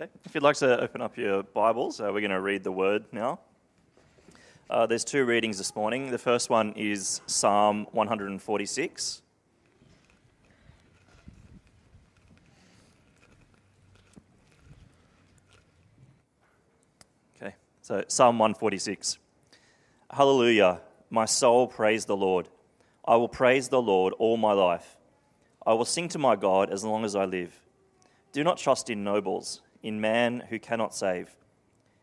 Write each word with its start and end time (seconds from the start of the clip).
Okay, 0.00 0.10
if 0.24 0.34
you'd 0.34 0.42
like 0.42 0.56
to 0.56 0.80
open 0.80 1.02
up 1.02 1.18
your 1.18 1.42
Bibles, 1.42 2.00
uh, 2.00 2.04
we're 2.04 2.20
going 2.22 2.30
to 2.30 2.40
read 2.40 2.64
the 2.64 2.72
word 2.72 3.04
now. 3.12 3.38
Uh, 4.70 4.86
there's 4.86 5.04
two 5.04 5.26
readings 5.26 5.58
this 5.58 5.76
morning. 5.76 6.10
The 6.10 6.16
first 6.16 6.48
one 6.48 6.72
is 6.74 7.20
Psalm 7.26 7.86
146. 7.92 9.20
Okay, 17.36 17.54
so 17.82 18.02
Psalm 18.08 18.38
146. 18.38 19.18
Hallelujah, 20.10 20.80
my 21.10 21.26
soul 21.26 21.66
praise 21.66 22.06
the 22.06 22.16
Lord. 22.16 22.48
I 23.04 23.16
will 23.16 23.28
praise 23.28 23.68
the 23.68 23.82
Lord 23.82 24.14
all 24.18 24.38
my 24.38 24.52
life. 24.52 24.96
I 25.66 25.74
will 25.74 25.84
sing 25.84 26.08
to 26.08 26.18
my 26.18 26.36
God 26.36 26.70
as 26.70 26.84
long 26.84 27.04
as 27.04 27.14
I 27.14 27.26
live. 27.26 27.60
Do 28.32 28.42
not 28.42 28.56
trust 28.56 28.88
in 28.88 29.04
nobles, 29.04 29.60
in 29.82 30.00
man 30.00 30.44
who 30.48 30.58
cannot 30.58 30.94
save. 30.94 31.36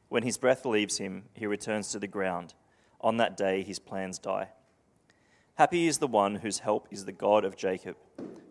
When 0.10 0.24
his 0.24 0.38
breath 0.38 0.66
leaves 0.66 0.98
him, 0.98 1.26
he 1.34 1.46
returns 1.46 1.92
to 1.92 2.00
the 2.00 2.08
ground. 2.08 2.54
On 3.02 3.18
that 3.18 3.38
day, 3.38 3.62
his 3.62 3.80
plans 3.80 4.18
die. 4.18 4.50
Happy 5.56 5.88
is 5.88 5.98
the 5.98 6.08
one 6.08 6.36
whose 6.36 6.60
help 6.60 6.88
is 6.92 7.06
the 7.06 7.12
God 7.12 7.44
of 7.44 7.56
Jacob, 7.56 7.98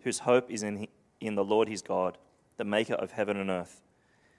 whose 0.03 0.21
hope 0.21 0.51
is 0.51 0.63
in, 0.63 0.89
in 1.21 1.35
the 1.35 1.45
Lord 1.45 1.69
his 1.69 1.83
God, 1.83 2.19
the 2.57 2.65
maker 2.65 2.95
of 2.95 3.13
heaven 3.13 3.37
and 3.37 3.51
earth, 3.51 3.81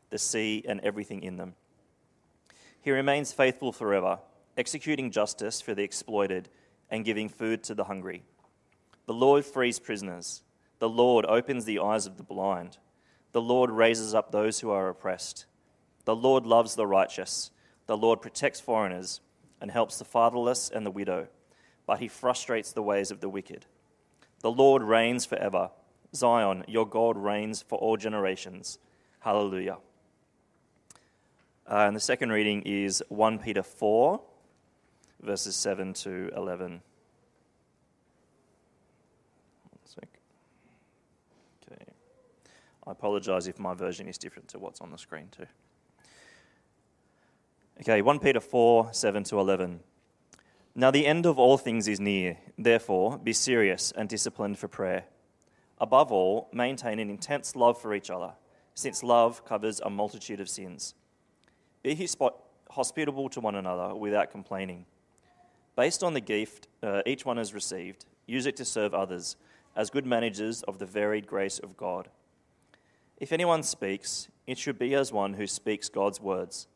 the 0.09 0.17
sea 0.17 0.63
and 0.67 0.79
everything 0.81 1.23
in 1.23 1.37
them. 1.37 1.55
He 2.81 2.91
remains 2.91 3.33
faithful 3.33 3.71
forever, 3.71 4.19
executing 4.57 5.11
justice 5.11 5.61
for 5.61 5.73
the 5.73 5.83
exploited 5.83 6.49
and 6.89 7.05
giving 7.05 7.29
food 7.29 7.63
to 7.63 7.75
the 7.75 7.85
hungry. 7.85 8.23
The 9.05 9.13
Lord 9.13 9.45
frees 9.45 9.79
prisoners. 9.79 10.43
The 10.79 10.89
Lord 10.89 11.25
opens 11.25 11.65
the 11.65 11.79
eyes 11.79 12.05
of 12.05 12.17
the 12.17 12.23
blind. 12.23 12.77
The 13.37 13.41
Lord 13.43 13.69
raises 13.69 14.15
up 14.15 14.31
those 14.31 14.61
who 14.61 14.71
are 14.71 14.89
oppressed. 14.89 15.45
The 16.05 16.15
Lord 16.15 16.47
loves 16.47 16.73
the 16.73 16.87
righteous. 16.87 17.51
The 17.85 17.95
Lord 17.95 18.19
protects 18.19 18.59
foreigners 18.59 19.21
and 19.61 19.69
helps 19.69 19.99
the 19.99 20.05
fatherless 20.05 20.71
and 20.71 20.83
the 20.83 20.89
widow, 20.89 21.27
but 21.85 21.99
he 21.99 22.07
frustrates 22.07 22.71
the 22.71 22.81
ways 22.81 23.11
of 23.11 23.19
the 23.19 23.29
wicked. 23.29 23.67
The 24.39 24.49
Lord 24.49 24.81
reigns 24.81 25.23
forever. 25.27 25.69
Zion, 26.15 26.63
your 26.67 26.87
God 26.87 27.15
reigns 27.15 27.61
for 27.61 27.77
all 27.77 27.95
generations. 27.95 28.79
Hallelujah. 29.19 29.77
Uh, 31.69 31.85
and 31.85 31.95
the 31.95 31.99
second 31.99 32.31
reading 32.31 32.63
is 32.63 33.03
1 33.09 33.37
Peter 33.37 33.61
4, 33.61 34.19
verses 35.21 35.55
7 35.55 35.93
to 35.93 36.31
11. 36.35 36.81
I 42.87 42.91
apologize 42.91 43.47
if 43.47 43.59
my 43.59 43.73
version 43.73 44.07
is 44.07 44.17
different 44.17 44.47
to 44.49 44.59
what's 44.59 44.79
on 44.79 44.91
the 44.91 44.97
screen, 44.97 45.27
too. 45.29 45.45
Okay, 47.81 48.01
1 48.01 48.19
Peter 48.19 48.39
4 48.39 48.89
7 48.93 49.23
to 49.25 49.39
11. 49.39 49.81
Now 50.73 50.89
the 50.89 51.05
end 51.05 51.25
of 51.25 51.37
all 51.37 51.57
things 51.57 51.87
is 51.87 51.99
near. 51.99 52.37
Therefore, 52.57 53.17
be 53.17 53.33
serious 53.33 53.91
and 53.91 54.07
disciplined 54.07 54.57
for 54.57 54.67
prayer. 54.67 55.03
Above 55.79 56.11
all, 56.11 56.49
maintain 56.53 56.99
an 56.99 57.09
intense 57.09 57.55
love 57.55 57.79
for 57.79 57.93
each 57.93 58.09
other, 58.09 58.31
since 58.73 59.03
love 59.03 59.43
covers 59.43 59.81
a 59.81 59.89
multitude 59.89 60.39
of 60.39 60.47
sins. 60.47 60.95
Be 61.83 62.09
hospitable 62.69 63.29
to 63.29 63.41
one 63.41 63.55
another 63.55 63.93
without 63.95 64.31
complaining. 64.31 64.85
Based 65.75 66.03
on 66.03 66.13
the 66.13 66.21
gift 66.21 66.67
uh, 66.81 67.01
each 67.05 67.25
one 67.25 67.37
has 67.37 67.53
received, 67.53 68.05
use 68.25 68.45
it 68.45 68.55
to 68.55 68.65
serve 68.65 68.93
others 68.93 69.35
as 69.75 69.89
good 69.89 70.05
managers 70.05 70.63
of 70.63 70.79
the 70.79 70.85
varied 70.85 71.27
grace 71.27 71.59
of 71.59 71.75
God. 71.75 72.09
If 73.19 73.31
anyone 73.31 73.63
speaks, 73.63 74.27
it 74.45 74.59
should 74.59 74.77
be 74.77 74.93
as 74.93 75.11
one 75.11 75.33
who 75.33 75.47
speaks 75.47 75.89
God's 75.89 76.21
words. 76.21 76.67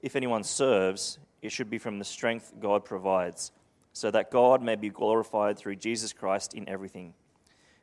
If 0.00 0.16
anyone 0.16 0.42
serves, 0.42 1.18
it 1.42 1.52
should 1.52 1.68
be 1.68 1.76
from 1.76 1.98
the 1.98 2.04
strength 2.04 2.54
God 2.60 2.84
provides, 2.84 3.52
so 3.92 4.10
that 4.10 4.30
God 4.30 4.62
may 4.62 4.74
be 4.74 4.88
glorified 4.88 5.58
through 5.58 5.76
Jesus 5.76 6.14
Christ 6.14 6.54
in 6.54 6.66
everything. 6.66 7.12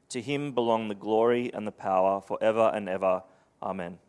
To 0.10 0.22
him 0.22 0.54
belong 0.54 0.88
the 0.88 0.96
glory 0.96 1.52
and 1.54 1.68
the 1.68 1.72
power 1.72 2.20
forever 2.20 2.72
and 2.74 2.90
ever. 2.90 3.22
Amen. 3.62 4.00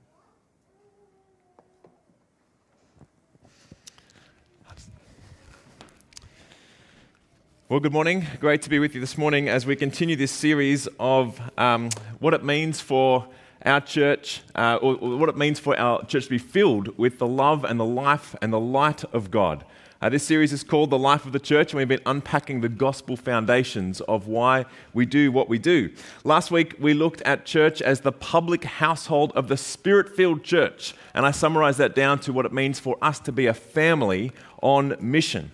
Well, 7.69 7.81
good 7.81 7.93
morning. 7.93 8.27
Great 8.41 8.63
to 8.63 8.71
be 8.71 8.79
with 8.79 8.95
you 8.95 9.01
this 9.01 9.19
morning 9.19 9.51
as 9.51 9.67
we 9.67 9.77
continue 9.77 10.17
this 10.17 10.33
series 10.33 10.89
of 10.99 11.39
um, 11.59 11.91
what 12.19 12.33
it 12.33 12.43
means 12.43 12.81
for 12.81 13.29
our 13.65 13.81
church, 13.81 14.43
uh, 14.55 14.79
or, 14.81 14.97
or, 14.97 15.17
what 15.17 15.29
it 15.29 15.37
means 15.37 15.61
for 15.61 15.79
our 15.79 16.05
church 16.05 16.25
to 16.25 16.31
be 16.31 16.39
filled 16.39 16.97
with 16.99 17.19
the 17.19 17.27
love 17.27 17.65
and 17.65 17.79
the 17.79 17.85
life 17.85 18.35
and 18.41 18.53
the 18.53 18.61
light 18.61 19.05
of 19.13 19.31
God. 19.31 19.65
Uh, 20.03 20.09
this 20.09 20.23
series 20.23 20.51
is 20.51 20.65
called 20.65 20.89
The 20.89 20.99
Life 20.99 21.27
of 21.27 21.33
the 21.33 21.39
Church, 21.39 21.73
and 21.73 21.77
we've 21.77 21.87
been 21.87 22.01
unpacking 22.07 22.63
the 22.63 22.71
gospel 22.71 23.19
foundations 23.19 24.01
of 24.01 24.27
why 24.27 24.65
we 24.95 25.05
do 25.05 25.31
what 25.31 25.47
we 25.47 25.59
do. 25.59 25.91
Last 26.25 26.51
week, 26.51 26.75
we 26.81 26.95
looked 26.95 27.21
at 27.23 27.45
church 27.45 27.83
as 27.83 28.01
the 28.01 28.13
public 28.13 28.65
household 28.65 29.31
of 29.33 29.49
the 29.49 29.59
spirit 29.59 30.09
filled 30.09 30.43
church, 30.43 30.95
and 31.13 31.27
I 31.27 31.33
summarized 31.33 31.77
that 31.81 31.95
down 31.95 32.19
to 32.21 32.33
what 32.33 32.47
it 32.47 32.53
means 32.53 32.81
for 32.81 32.97
us 33.03 33.21
to 33.21 33.33
be 33.33 33.45
a 33.45 33.53
family 33.53 34.33
on 34.63 34.97
mission. 35.01 35.51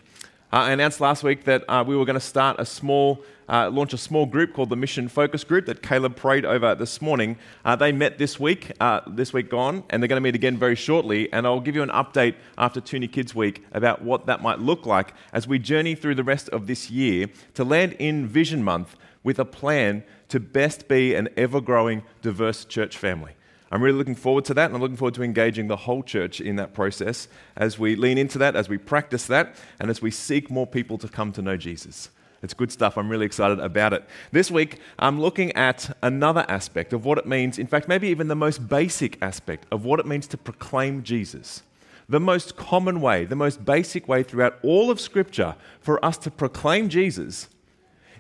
Uh, 0.53 0.59
I 0.59 0.71
announced 0.71 1.01
last 1.01 1.25
week 1.25 1.43
that 1.45 1.65
uh, 1.69 1.83
we 1.85 1.97
were 1.97 2.05
going 2.05 2.15
to 2.15 2.21
start 2.21 2.61
a 2.61 2.65
small 2.65 3.25
uh, 3.49 3.71
launch 3.71 3.93
a 3.93 3.99
small 3.99 4.27
group 4.27 4.53
called 4.53 4.71
the 4.71 4.77
Mission 4.77 5.09
Focus 5.09 5.45
Group 5.45 5.67
that 5.67 5.83
Caleb 5.83 6.17
prayed 6.17 6.45
over 6.45 6.75
this 6.75 7.01
morning. 7.01 7.37
Uh, 7.65 7.77
they 7.77 7.93
met 7.93 8.19
this 8.19 8.41
week, 8.41 8.73
uh, 8.81 9.01
this 9.07 9.33
week 9.33 9.51
gone, 9.51 9.85
and 9.91 10.03
they're 10.03 10.09
going 10.09 10.21
to 10.21 10.25
meet 10.25 10.35
again 10.35 10.57
very 10.57 10.75
shortly. 10.75 11.33
And 11.33 11.47
I'll 11.47 11.61
give 11.61 11.75
you 11.75 11.83
an 11.83 11.91
update 11.91 12.35
after 12.59 12.81
Toonie 12.81 13.09
Kids 13.09 13.35
Week 13.35 13.65
about 13.73 14.03
what 14.03 14.27
that 14.27 14.43
might 14.43 14.59
look 14.59 14.87
like 14.87 15.15
as 15.33 15.47
we 15.47 15.59
journey 15.59 15.95
through 15.95 16.17
the 16.17 16.25
rest 16.25 16.49
of 16.51 16.67
this 16.67 16.91
year 16.91 17.29
to 17.55 17.65
land 17.65 17.95
in 17.99 18.27
Vision 18.27 18.63
Month 18.63 18.97
with 19.23 19.39
a 19.39 19.45
plan 19.45 20.05
to 20.29 20.41
best 20.41 20.89
be 20.89 21.15
an 21.15 21.29
ever 21.37 21.61
growing, 21.61 22.03
diverse 22.23 22.65
church 22.65 22.97
family. 22.97 23.33
I'm 23.71 23.83
really 23.83 23.99
looking 23.99 24.15
forward 24.15 24.45
to 24.47 24.55
that, 24.55 24.67
and 24.67 24.77
I'm 24.77 24.81
looking 24.81 24.97
forward 24.97 25.15
to 25.15 25.25
engaging 25.25 25.67
the 25.67 25.77
whole 25.77 26.05
church 26.05 26.41
in 26.41 26.57
that 26.57 26.73
process 26.73 27.27
as 27.57 27.79
we 27.79 27.97
lean 27.97 28.17
into 28.17 28.39
that, 28.39 28.55
as 28.55 28.69
we 28.69 28.79
practice 28.79 29.27
that, 29.27 29.57
and 29.81 29.91
as 29.91 30.01
we 30.01 30.13
seek 30.13 30.51
more 30.51 30.67
people 30.67 30.99
to 30.99 31.09
come 31.09 31.33
to 31.33 31.43
know 31.43 31.57
Jesus. 31.57 32.11
It's 32.43 32.55
good 32.55 32.71
stuff. 32.71 32.99
I'm 32.99 33.09
really 33.09 33.27
excited 33.27 33.59
about 33.59 33.93
it. 33.93 34.05
This 34.31 34.51
week, 34.51 34.81
I'm 34.99 35.21
looking 35.21 35.53
at 35.53 35.97
another 36.03 36.45
aspect 36.49 36.93
of 36.93 37.05
what 37.05 37.19
it 37.19 37.27
means, 37.27 37.59
in 37.59 37.67
fact, 37.67 37.89
maybe 37.89 38.09
even 38.09 38.29
the 38.29 38.37
most 38.37 38.69
basic 38.69 39.21
aspect 39.23 39.67
of 39.71 39.85
what 39.85 40.01
it 40.01 40.07
means 40.07 40.27
to 40.29 40.37
proclaim 40.37 41.03
Jesus. 41.03 41.63
The 42.09 42.21
most 42.21 42.57
common 42.57 43.01
way, 43.01 43.25
the 43.25 43.35
most 43.35 43.65
basic 43.65 44.07
way 44.07 44.23
throughout 44.23 44.59
all 44.63 44.91
of 44.91 45.01
Scripture 45.01 45.57
for 45.81 46.05
us 46.05 46.19
to 46.19 46.31
proclaim 46.31 46.89
Jesus 46.89 47.49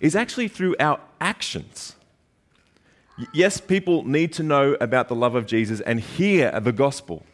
is 0.01 0.17
actually 0.17 0.49
through 0.49 0.77
our 0.81 0.99
actions. 1.21 1.95
Yes, 3.33 3.61
people 3.61 4.05
need 4.07 4.33
to 4.35 4.43
know 4.43 4.77
about 4.81 5.09
the 5.09 5.15
love 5.15 5.35
of 5.35 5.47
Jesus 5.47 5.81
and 5.81 6.01
hear 6.01 6.59
the 6.61 6.73
gospel. 6.73 7.25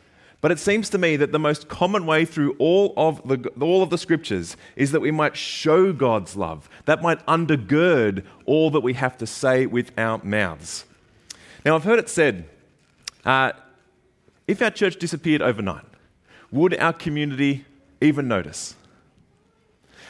But 0.42 0.50
it 0.50 0.58
seems 0.58 0.90
to 0.90 0.98
me 0.98 1.16
that 1.16 1.30
the 1.30 1.38
most 1.38 1.68
common 1.68 2.04
way 2.04 2.24
through 2.24 2.56
all 2.58 2.92
of 2.96 3.26
the, 3.26 3.48
all 3.60 3.82
of 3.82 3.90
the 3.90 3.96
scriptures 3.96 4.56
is 4.74 4.90
that 4.90 5.00
we 5.00 5.12
might 5.12 5.36
show 5.36 5.92
God's 5.92 6.36
love. 6.36 6.68
That 6.84 7.00
might 7.00 7.24
undergird 7.26 8.24
all 8.44 8.68
that 8.72 8.80
we 8.80 8.94
have 8.94 9.16
to 9.18 9.26
say 9.26 9.66
with 9.66 9.92
our 9.96 10.20
mouths. 10.24 10.84
Now, 11.64 11.76
I've 11.76 11.84
heard 11.84 12.00
it 12.00 12.08
said 12.08 12.48
uh, 13.24 13.52
if 14.48 14.60
our 14.60 14.72
church 14.72 14.96
disappeared 14.96 15.42
overnight, 15.42 15.84
would 16.50 16.76
our 16.76 16.92
community 16.92 17.64
even 18.00 18.26
notice? 18.26 18.74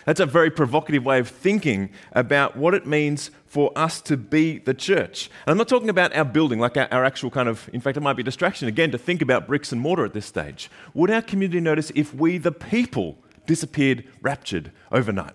That's 0.04 0.20
a 0.20 0.26
very 0.26 0.50
provocative 0.50 1.04
way 1.04 1.18
of 1.18 1.28
thinking 1.28 1.90
about 2.12 2.56
what 2.56 2.74
it 2.74 2.86
means 2.86 3.30
for 3.46 3.70
us 3.76 4.00
to 4.02 4.16
be 4.16 4.58
the 4.58 4.74
church. 4.74 5.30
And 5.46 5.52
I'm 5.52 5.58
not 5.58 5.68
talking 5.68 5.88
about 5.88 6.14
our 6.16 6.24
building, 6.24 6.58
like 6.58 6.76
our, 6.76 6.88
our, 6.90 7.04
actual 7.04 7.30
kind 7.30 7.48
of, 7.48 7.68
in 7.72 7.80
fact, 7.80 7.96
it 7.96 8.00
might 8.00 8.14
be 8.14 8.22
a 8.22 8.24
distraction 8.24 8.66
again 8.66 8.90
to 8.90 8.98
think 8.98 9.22
about 9.22 9.46
bricks 9.46 9.72
and 9.72 9.80
mortar 9.80 10.04
at 10.04 10.12
this 10.12 10.26
stage. 10.26 10.70
Would 10.94 11.10
our 11.10 11.22
community 11.22 11.60
notice 11.60 11.92
if 11.94 12.14
we, 12.14 12.38
the 12.38 12.52
people, 12.52 13.18
disappeared, 13.46 14.04
raptured 14.22 14.72
overnight? 14.90 15.34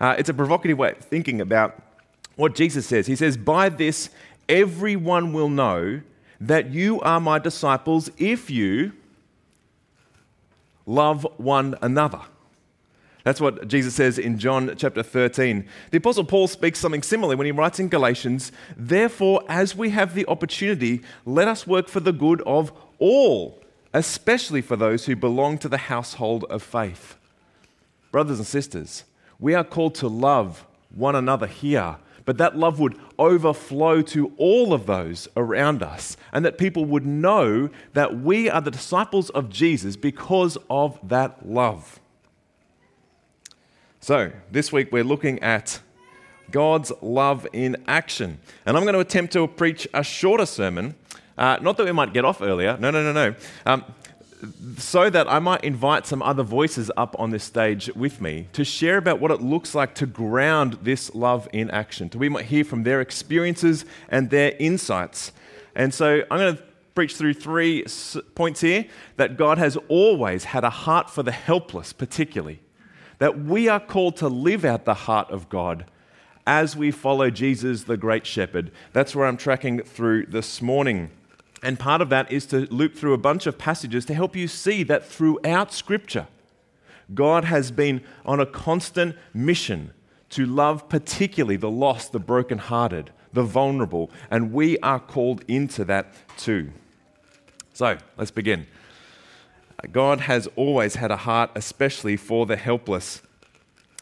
Uh, 0.00 0.14
it's 0.18 0.28
a 0.28 0.34
provocative 0.34 0.78
way 0.78 0.90
of 0.92 0.98
thinking 0.98 1.40
about 1.40 1.82
what 2.36 2.54
Jesus 2.54 2.86
says. 2.86 3.06
He 3.06 3.16
says, 3.16 3.36
By 3.36 3.68
this, 3.68 4.10
everyone 4.48 5.32
will 5.32 5.48
know 5.48 6.02
that 6.40 6.70
you 6.70 7.00
are 7.00 7.20
my 7.20 7.38
disciples 7.38 8.10
if 8.16 8.50
you 8.50 8.92
love 10.86 11.26
one 11.36 11.76
another. 11.82 12.20
That's 13.28 13.42
what 13.42 13.68
Jesus 13.68 13.94
says 13.94 14.18
in 14.18 14.38
John 14.38 14.72
chapter 14.78 15.02
13. 15.02 15.68
The 15.90 15.98
Apostle 15.98 16.24
Paul 16.24 16.48
speaks 16.48 16.78
something 16.78 17.02
similar 17.02 17.36
when 17.36 17.44
he 17.44 17.52
writes 17.52 17.78
in 17.78 17.90
Galatians 17.90 18.52
Therefore, 18.74 19.42
as 19.50 19.76
we 19.76 19.90
have 19.90 20.14
the 20.14 20.24
opportunity, 20.28 21.02
let 21.26 21.46
us 21.46 21.66
work 21.66 21.88
for 21.88 22.00
the 22.00 22.14
good 22.14 22.40
of 22.46 22.72
all, 22.98 23.62
especially 23.92 24.62
for 24.62 24.76
those 24.76 25.04
who 25.04 25.14
belong 25.14 25.58
to 25.58 25.68
the 25.68 25.76
household 25.76 26.44
of 26.44 26.62
faith. 26.62 27.18
Brothers 28.12 28.38
and 28.38 28.46
sisters, 28.46 29.04
we 29.38 29.52
are 29.52 29.62
called 29.62 29.94
to 29.96 30.08
love 30.08 30.66
one 30.88 31.14
another 31.14 31.48
here 31.48 31.98
but 32.24 32.38
that 32.38 32.56
love 32.56 32.80
would 32.80 32.98
overflow 33.18 34.00
to 34.02 34.32
all 34.38 34.72
of 34.72 34.84
those 34.84 35.28
around 35.34 35.82
us, 35.82 36.14
and 36.30 36.44
that 36.44 36.58
people 36.58 36.84
would 36.84 37.06
know 37.06 37.70
that 37.94 38.20
we 38.20 38.50
are 38.50 38.60
the 38.60 38.70
disciples 38.70 39.30
of 39.30 39.48
Jesus 39.48 39.96
because 39.96 40.58
of 40.68 40.98
that 41.08 41.48
love. 41.48 42.00
So, 44.00 44.30
this 44.50 44.72
week 44.72 44.92
we're 44.92 45.04
looking 45.04 45.40
at 45.40 45.80
God's 46.50 46.92
love 47.02 47.46
in 47.52 47.76
action. 47.88 48.38
And 48.64 48.76
I'm 48.76 48.84
going 48.84 48.94
to 48.94 49.00
attempt 49.00 49.32
to 49.32 49.46
preach 49.48 49.88
a 49.92 50.04
shorter 50.04 50.46
sermon. 50.46 50.94
Uh, 51.36 51.58
not 51.60 51.76
that 51.76 51.84
we 51.84 51.92
might 51.92 52.12
get 52.12 52.24
off 52.24 52.40
earlier. 52.40 52.76
No, 52.78 52.90
no, 52.90 53.02
no, 53.02 53.12
no. 53.12 53.34
Um, 53.66 53.84
so 54.76 55.10
that 55.10 55.28
I 55.28 55.40
might 55.40 55.64
invite 55.64 56.06
some 56.06 56.22
other 56.22 56.44
voices 56.44 56.92
up 56.96 57.16
on 57.18 57.30
this 57.30 57.42
stage 57.42 57.90
with 57.96 58.20
me 58.20 58.46
to 58.52 58.64
share 58.64 58.98
about 58.98 59.18
what 59.18 59.32
it 59.32 59.42
looks 59.42 59.74
like 59.74 59.96
to 59.96 60.06
ground 60.06 60.78
this 60.82 61.12
love 61.14 61.48
in 61.52 61.68
action. 61.70 62.08
To 62.10 62.18
we 62.18 62.28
might 62.28 62.46
hear 62.46 62.64
from 62.64 62.84
their 62.84 63.00
experiences 63.00 63.84
and 64.08 64.30
their 64.30 64.54
insights. 64.60 65.32
And 65.74 65.92
so 65.92 66.22
I'm 66.30 66.38
going 66.38 66.56
to 66.56 66.62
preach 66.94 67.16
through 67.16 67.34
three 67.34 67.84
points 68.36 68.60
here 68.60 68.86
that 69.16 69.36
God 69.36 69.58
has 69.58 69.76
always 69.88 70.44
had 70.44 70.62
a 70.62 70.70
heart 70.70 71.10
for 71.10 71.24
the 71.24 71.32
helpless, 71.32 71.92
particularly. 71.92 72.60
That 73.18 73.40
we 73.40 73.68
are 73.68 73.80
called 73.80 74.16
to 74.18 74.28
live 74.28 74.64
out 74.64 74.84
the 74.84 74.94
heart 74.94 75.30
of 75.30 75.48
God 75.48 75.84
as 76.46 76.76
we 76.76 76.90
follow 76.90 77.30
Jesus, 77.30 77.84
the 77.84 77.96
great 77.96 78.26
shepherd. 78.26 78.70
That's 78.92 79.14
where 79.14 79.26
I'm 79.26 79.36
tracking 79.36 79.80
through 79.82 80.26
this 80.26 80.62
morning. 80.62 81.10
And 81.62 81.78
part 81.78 82.00
of 82.00 82.08
that 82.08 82.30
is 82.32 82.46
to 82.46 82.60
loop 82.72 82.94
through 82.94 83.12
a 83.12 83.18
bunch 83.18 83.46
of 83.46 83.58
passages 83.58 84.06
to 84.06 84.14
help 84.14 84.36
you 84.36 84.48
see 84.48 84.82
that 84.84 85.04
throughout 85.04 85.72
Scripture, 85.72 86.28
God 87.14 87.44
has 87.44 87.70
been 87.70 88.02
on 88.24 88.40
a 88.40 88.46
constant 88.46 89.16
mission 89.34 89.92
to 90.30 90.46
love, 90.46 90.88
particularly 90.88 91.56
the 91.56 91.70
lost, 91.70 92.12
the 92.12 92.18
brokenhearted, 92.18 93.10
the 93.32 93.42
vulnerable, 93.42 94.10
and 94.30 94.52
we 94.52 94.78
are 94.78 95.00
called 95.00 95.44
into 95.48 95.84
that 95.84 96.14
too. 96.36 96.72
So 97.72 97.98
let's 98.16 98.30
begin. 98.30 98.66
God 99.92 100.20
has 100.20 100.48
always 100.56 100.96
had 100.96 101.10
a 101.10 101.16
heart, 101.16 101.50
especially 101.54 102.16
for 102.16 102.46
the 102.46 102.56
helpless. 102.56 103.22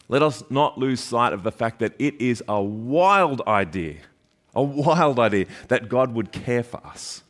Let 0.08 0.22
us 0.22 0.42
not 0.48 0.78
lose 0.78 1.00
sight 1.00 1.32
of 1.32 1.42
the 1.42 1.52
fact 1.52 1.80
that 1.80 1.94
it 1.98 2.20
is 2.20 2.42
a 2.48 2.62
wild 2.62 3.42
idea, 3.46 3.96
a 4.54 4.62
wild 4.62 5.18
idea 5.18 5.46
that 5.68 5.88
God 5.88 6.14
would 6.14 6.32
care 6.32 6.62
for 6.62 6.84
us 6.86 7.22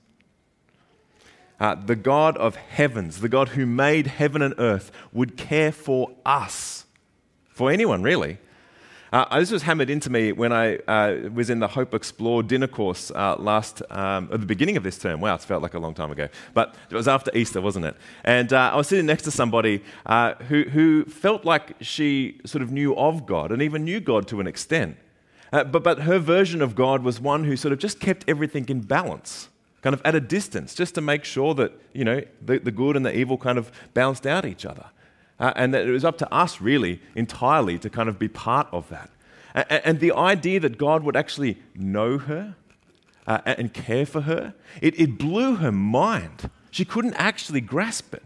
uh, 1.58 1.74
the 1.74 1.96
God 1.96 2.36
of 2.36 2.56
heavens, 2.56 3.20
the 3.20 3.28
God 3.28 3.50
who 3.50 3.66
made 3.66 4.06
heaven 4.06 4.42
and 4.42 4.54
earth, 4.58 4.90
would 5.12 5.36
care 5.36 5.72
for 5.72 6.10
us, 6.24 6.84
for 7.48 7.70
anyone 7.70 8.02
really. 8.02 8.38
Uh, 9.16 9.40
this 9.40 9.50
was 9.50 9.62
hammered 9.62 9.88
into 9.88 10.10
me 10.10 10.30
when 10.30 10.52
I 10.52 10.76
uh, 10.76 11.30
was 11.32 11.48
in 11.48 11.58
the 11.58 11.68
Hope 11.68 11.94
Explore 11.94 12.42
dinner 12.42 12.66
course 12.66 13.10
uh, 13.12 13.34
last, 13.38 13.80
um, 13.88 14.28
at 14.30 14.40
the 14.40 14.46
beginning 14.46 14.76
of 14.76 14.82
this 14.82 14.98
term. 14.98 15.22
Wow, 15.22 15.36
it 15.36 15.40
felt 15.40 15.62
like 15.62 15.72
a 15.72 15.78
long 15.78 15.94
time 15.94 16.10
ago. 16.10 16.28
But 16.52 16.74
it 16.90 16.94
was 16.94 17.08
after 17.08 17.30
Easter, 17.34 17.62
wasn't 17.62 17.86
it? 17.86 17.96
And 18.24 18.52
uh, 18.52 18.72
I 18.74 18.76
was 18.76 18.88
sitting 18.88 19.06
next 19.06 19.22
to 19.22 19.30
somebody 19.30 19.82
uh, 20.04 20.34
who, 20.50 20.64
who 20.64 21.06
felt 21.06 21.46
like 21.46 21.76
she 21.80 22.38
sort 22.44 22.60
of 22.60 22.70
knew 22.70 22.94
of 22.94 23.24
God 23.24 23.52
and 23.52 23.62
even 23.62 23.84
knew 23.84 24.00
God 24.00 24.28
to 24.28 24.38
an 24.38 24.46
extent. 24.46 24.98
Uh, 25.50 25.64
but, 25.64 25.82
but 25.82 26.00
her 26.00 26.18
version 26.18 26.60
of 26.60 26.74
God 26.74 27.02
was 27.02 27.18
one 27.18 27.44
who 27.44 27.56
sort 27.56 27.72
of 27.72 27.78
just 27.78 27.98
kept 28.00 28.22
everything 28.28 28.68
in 28.68 28.82
balance 28.82 29.48
kind 29.80 29.94
of 29.94 30.02
at 30.04 30.14
a 30.14 30.20
distance, 30.20 30.74
just 30.74 30.94
to 30.96 31.00
make 31.00 31.24
sure 31.24 31.54
that, 31.54 31.72
you 31.94 32.04
know, 32.04 32.20
the, 32.44 32.58
the 32.58 32.72
good 32.72 32.96
and 32.96 33.06
the 33.06 33.16
evil 33.16 33.38
kind 33.38 33.56
of 33.56 33.70
balanced 33.94 34.26
out 34.26 34.44
each 34.44 34.66
other. 34.66 34.84
Uh, 35.38 35.52
and 35.54 35.74
that 35.74 35.86
it 35.86 35.90
was 35.90 36.04
up 36.04 36.16
to 36.18 36.32
us, 36.32 36.60
really, 36.60 37.00
entirely, 37.14 37.78
to 37.78 37.90
kind 37.90 38.08
of 38.08 38.18
be 38.18 38.28
part 38.28 38.68
of 38.72 38.88
that. 38.88 39.10
And, 39.54 39.82
and 39.84 40.00
the 40.00 40.12
idea 40.12 40.60
that 40.60 40.78
God 40.78 41.02
would 41.04 41.16
actually 41.16 41.58
know 41.74 42.18
her 42.18 42.56
uh, 43.26 43.40
and 43.44 43.72
care 43.74 44.06
for 44.06 44.22
her, 44.22 44.54
it, 44.80 44.98
it 44.98 45.18
blew 45.18 45.56
her 45.56 45.72
mind. 45.72 46.50
She 46.70 46.84
couldn't 46.84 47.14
actually 47.14 47.60
grasp 47.60 48.14
it. 48.14 48.22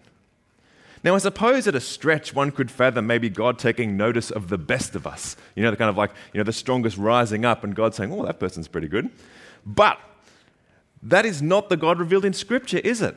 Now, 1.02 1.14
I 1.14 1.18
suppose 1.18 1.66
at 1.66 1.74
a 1.74 1.80
stretch, 1.80 2.34
one 2.34 2.50
could 2.50 2.70
fathom 2.70 3.06
maybe 3.06 3.30
God 3.30 3.58
taking 3.58 3.96
notice 3.96 4.30
of 4.30 4.48
the 4.48 4.58
best 4.58 4.94
of 4.94 5.06
us. 5.06 5.34
You 5.54 5.62
know, 5.62 5.70
the 5.70 5.76
kind 5.76 5.88
of 5.88 5.96
like, 5.96 6.10
you 6.32 6.38
know, 6.38 6.44
the 6.44 6.52
strongest 6.52 6.98
rising 6.98 7.44
up 7.44 7.64
and 7.64 7.74
God 7.74 7.94
saying, 7.94 8.12
oh, 8.12 8.24
that 8.26 8.38
person's 8.38 8.68
pretty 8.68 8.88
good. 8.88 9.08
But 9.64 9.98
that 11.02 11.24
is 11.24 11.40
not 11.40 11.70
the 11.70 11.76
God 11.76 11.98
revealed 11.98 12.26
in 12.26 12.34
Scripture, 12.34 12.78
is 12.78 13.00
it? 13.00 13.16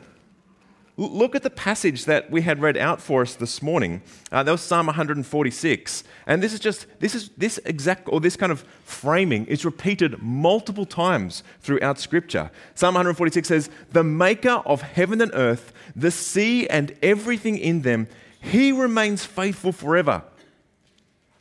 Look 0.95 1.33
at 1.33 1.41
the 1.41 1.49
passage 1.49 2.05
that 2.05 2.29
we 2.29 2.43
had 2.43 2.61
read 2.61 2.77
out 2.77 3.01
for 3.01 3.23
us 3.23 3.33
this 3.33 3.63
morning. 3.63 4.03
Uh, 4.31 4.43
that 4.43 4.51
was 4.51 4.61
Psalm 4.61 4.85
146, 4.85 6.03
and 6.27 6.43
this 6.43 6.53
is 6.53 6.59
just 6.59 6.85
this 6.99 7.15
is 7.15 7.31
this 7.35 7.59
exact 7.65 8.07
or 8.11 8.21
this 8.21 8.35
kind 8.35 8.51
of 8.51 8.63
framing 8.83 9.47
is 9.47 9.65
repeated 9.65 10.21
multiple 10.21 10.85
times 10.85 11.41
throughout 11.61 11.97
Scripture. 11.97 12.51
Psalm 12.75 12.93
146 12.93 13.47
says, 13.47 13.69
"The 13.91 14.03
Maker 14.03 14.61
of 14.67 14.83
heaven 14.83 15.19
and 15.19 15.31
earth, 15.33 15.73
the 15.95 16.11
sea 16.11 16.67
and 16.67 16.95
everything 17.01 17.57
in 17.57 17.81
them, 17.81 18.07
He 18.39 18.71
remains 18.71 19.25
faithful 19.25 19.71
forever." 19.71 20.21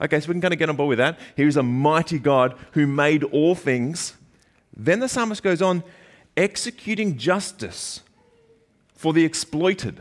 Okay, 0.00 0.18
so 0.18 0.28
we 0.28 0.34
can 0.34 0.40
kind 0.40 0.54
of 0.54 0.58
get 0.58 0.70
on 0.70 0.76
board 0.76 0.88
with 0.88 0.98
that. 0.98 1.20
He 1.36 1.42
is 1.42 1.58
a 1.58 1.62
mighty 1.62 2.18
God 2.18 2.56
who 2.70 2.86
made 2.86 3.22
all 3.24 3.54
things. 3.54 4.14
Then 4.74 5.00
the 5.00 5.08
psalmist 5.08 5.42
goes 5.42 5.60
on 5.60 5.84
executing 6.38 7.18
justice 7.18 8.00
for 9.02 9.12
the 9.12 9.24
exploited, 9.24 10.00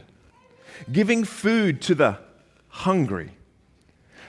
giving 0.92 1.24
food 1.24 1.82
to 1.82 1.96
the 1.96 2.20
hungry. 2.68 3.32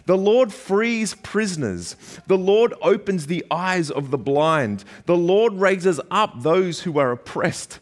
The 0.06 0.16
Lord 0.16 0.50
frees 0.50 1.14
prisoners. 1.14 1.94
The 2.26 2.38
Lord 2.38 2.72
opens 2.80 3.26
the 3.26 3.44
eyes 3.50 3.90
of 3.90 4.10
the 4.10 4.16
blind. 4.16 4.84
The 5.04 5.14
Lord 5.14 5.52
raises 5.52 6.00
up 6.10 6.40
those 6.40 6.80
who 6.80 6.98
are 6.98 7.12
oppressed. 7.12 7.80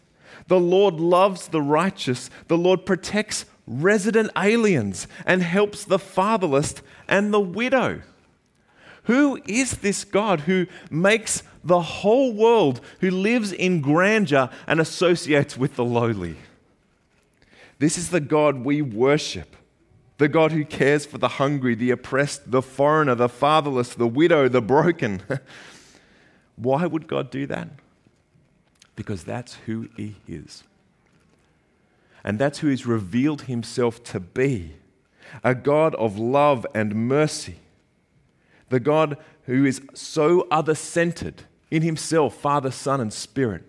The 0.48 0.58
Lord 0.58 0.94
loves 0.94 1.46
the 1.46 1.62
righteous. 1.62 2.28
The 2.48 2.58
Lord 2.58 2.84
protects 2.84 3.44
resident 3.69 4.32
aliens 4.37 5.06
and 5.25 5.44
helps 5.44 5.84
the 5.84 6.00
fatherless 6.00 6.75
and 7.06 7.32
the 7.32 7.38
widow. 7.38 8.02
Who 9.04 9.40
is 9.46 9.78
this 9.78 10.02
God 10.02 10.40
who 10.40 10.66
makes 10.90 11.44
the 11.62 11.81
whole 11.82 12.32
world, 12.32 12.81
who 12.98 13.12
lives 13.12 13.52
in 13.52 13.81
grandeur 13.81 14.50
and 14.66 14.81
associates 14.81 15.56
with 15.56 15.76
the 15.76 15.84
lowly? 15.84 16.34
This 17.81 17.99
is 17.99 18.11
the 18.11 18.21
God 18.21 18.65
we 18.65 18.81
worship. 18.81 19.56
The 20.19 20.29
God 20.29 20.53
who 20.53 20.65
cares 20.65 21.05
for 21.05 21.19
the 21.19 21.27
hungry, 21.27 21.75
the 21.75 21.91
oppressed, 21.91 22.53
the 22.53 22.62
foreigner, 22.62 23.17
the 23.17 23.29
fatherless, 23.29 23.94
the 23.94 24.06
widow, 24.06 24.49
the 24.49 24.62
broken. 24.62 25.23
Why 26.56 26.87
would 26.87 27.09
God 27.09 27.32
do 27.32 27.47
that? 27.49 27.71
Because 28.94 29.25
that's 29.25 29.55
who 29.67 29.88
He 29.97 30.15
is. 30.29 30.62
And 32.23 32.38
that's 32.38 32.61
who 32.61 32.69
He's 32.69 32.87
revealed 32.87 33.43
Himself 33.43 34.04
to 34.04 34.21
be 34.21 34.75
a 35.43 35.57
God 35.57 35.97
of 35.97 36.16
love 36.16 36.64
and 36.73 36.95
mercy 36.95 37.57
the 38.71 38.81
God 38.81 39.19
who 39.45 39.66
is 39.66 39.83
so 39.95 40.47
other 40.50 40.75
centered 40.75 41.43
in 41.71 41.83
himself, 41.83 42.35
Father, 42.35 42.71
Son, 42.71 43.00
and 43.00 43.12
Spirit, 43.12 43.64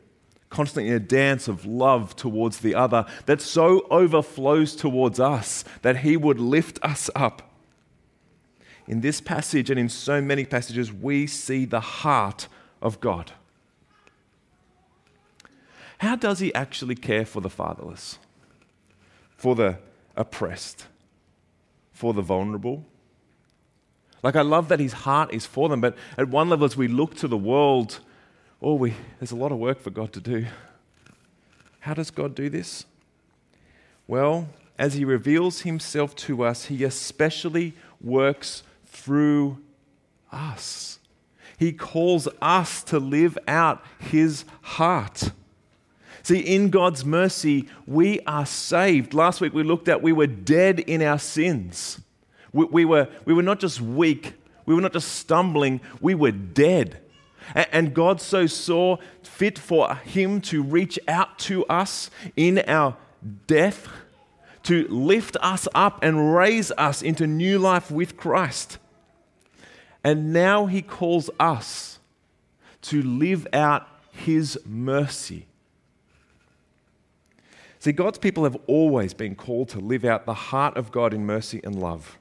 constantly 0.51 0.89
in 0.89 0.95
a 0.95 0.99
dance 0.99 1.47
of 1.47 1.65
love 1.65 2.15
towards 2.15 2.59
the 2.59 2.75
other 2.75 3.05
that 3.25 3.41
so 3.41 3.87
overflows 3.89 4.75
towards 4.75 5.19
us 5.19 5.63
that 5.81 5.97
he 5.97 6.15
would 6.15 6.39
lift 6.39 6.77
us 6.83 7.09
up. 7.15 7.49
In 8.87 9.01
this 9.01 9.21
passage 9.21 9.69
and 9.69 9.79
in 9.79 9.89
so 9.89 10.21
many 10.21 10.45
passages, 10.45 10.93
we 10.93 11.25
see 11.25 11.65
the 11.65 11.79
heart 11.79 12.47
of 12.81 12.99
God. 12.99 13.31
How 15.99 16.15
does 16.15 16.39
he 16.39 16.53
actually 16.53 16.95
care 16.95 17.25
for 17.25 17.41
the 17.41 17.49
fatherless, 17.49 18.17
for 19.37 19.55
the 19.55 19.77
oppressed, 20.15 20.87
for 21.93 22.13
the 22.13 22.23
vulnerable? 22.23 22.85
Like, 24.23 24.35
I 24.35 24.41
love 24.41 24.67
that 24.69 24.79
his 24.79 24.93
heart 24.93 25.33
is 25.33 25.45
for 25.45 25.69
them, 25.69 25.79
but 25.79 25.95
at 26.17 26.27
one 26.27 26.49
level, 26.49 26.65
as 26.65 26.75
we 26.75 26.87
look 26.87 27.15
to 27.15 27.27
the 27.27 27.37
world, 27.37 27.99
oh, 28.61 28.75
we, 28.75 28.93
there's 29.19 29.31
a 29.31 29.35
lot 29.35 29.51
of 29.51 29.57
work 29.57 29.81
for 29.81 29.89
God 29.89 30.13
to 30.13 30.19
do. 30.19 30.45
How 31.79 31.93
does 31.93 32.11
God 32.11 32.35
do 32.35 32.49
this? 32.49 32.85
Well, 34.07 34.49
as 34.77 34.93
he 34.93 35.05
reveals 35.05 35.61
himself 35.61 36.15
to 36.17 36.43
us, 36.43 36.65
he 36.65 36.83
especially 36.83 37.73
works 37.99 38.63
through 38.85 39.57
us. 40.31 40.99
He 41.57 41.71
calls 41.73 42.27
us 42.41 42.83
to 42.85 42.99
live 42.99 43.37
out 43.47 43.83
his 43.99 44.45
heart. 44.61 45.31
See, 46.23 46.39
in 46.39 46.69
God's 46.69 47.03
mercy, 47.03 47.67
we 47.87 48.19
are 48.21 48.45
saved. 48.45 49.13
Last 49.13 49.41
week 49.41 49.53
we 49.53 49.63
looked 49.63 49.87
at 49.87 50.01
we 50.01 50.13
were 50.13 50.27
dead 50.27 50.79
in 50.79 51.01
our 51.01 51.19
sins. 51.19 51.99
We, 52.53 52.65
we, 52.65 52.85
were, 52.85 53.07
we 53.25 53.33
were 53.33 53.43
not 53.43 53.59
just 53.59 53.81
weak, 53.81 54.33
we 54.65 54.75
were 54.75 54.81
not 54.81 54.93
just 54.93 55.09
stumbling, 55.13 55.81
we 55.99 56.15
were 56.15 56.31
dead. 56.31 56.99
And, 57.55 57.93
God 57.93 58.21
so 58.21 58.47
saw 58.47 58.97
fit 59.23 59.57
for 59.57 59.95
Him 59.95 60.41
to 60.41 60.63
reach 60.63 60.99
out 61.07 61.39
to 61.39 61.65
us 61.65 62.09
in 62.35 62.59
our 62.67 62.95
death, 63.47 63.87
to 64.63 64.87
lift 64.87 65.37
us 65.41 65.67
up 65.73 66.03
and 66.03 66.35
raise 66.35 66.71
us 66.77 67.01
into 67.01 67.27
new 67.27 67.59
life 67.59 67.91
with 67.91 68.17
Christ. 68.17 68.77
And 70.03 70.31
now 70.31 70.67
He 70.67 70.81
calls 70.81 71.29
us 71.39 71.99
to 72.83 73.01
live 73.01 73.47
out 73.53 73.87
his 74.11 74.59
mercy. 74.65 75.47
See, 77.79 77.91
God's 77.91 78.19
people 78.19 78.43
have 78.43 78.57
always 78.67 79.13
been 79.13 79.35
called 79.35 79.69
to 79.69 79.79
live 79.79 80.05
out 80.05 80.25
the 80.25 80.33
heart 80.33 80.77
of 80.77 80.91
God 80.91 81.13
in 81.13 81.25
mercy 81.25 81.61
and 81.63 81.79
love. 81.79 82.19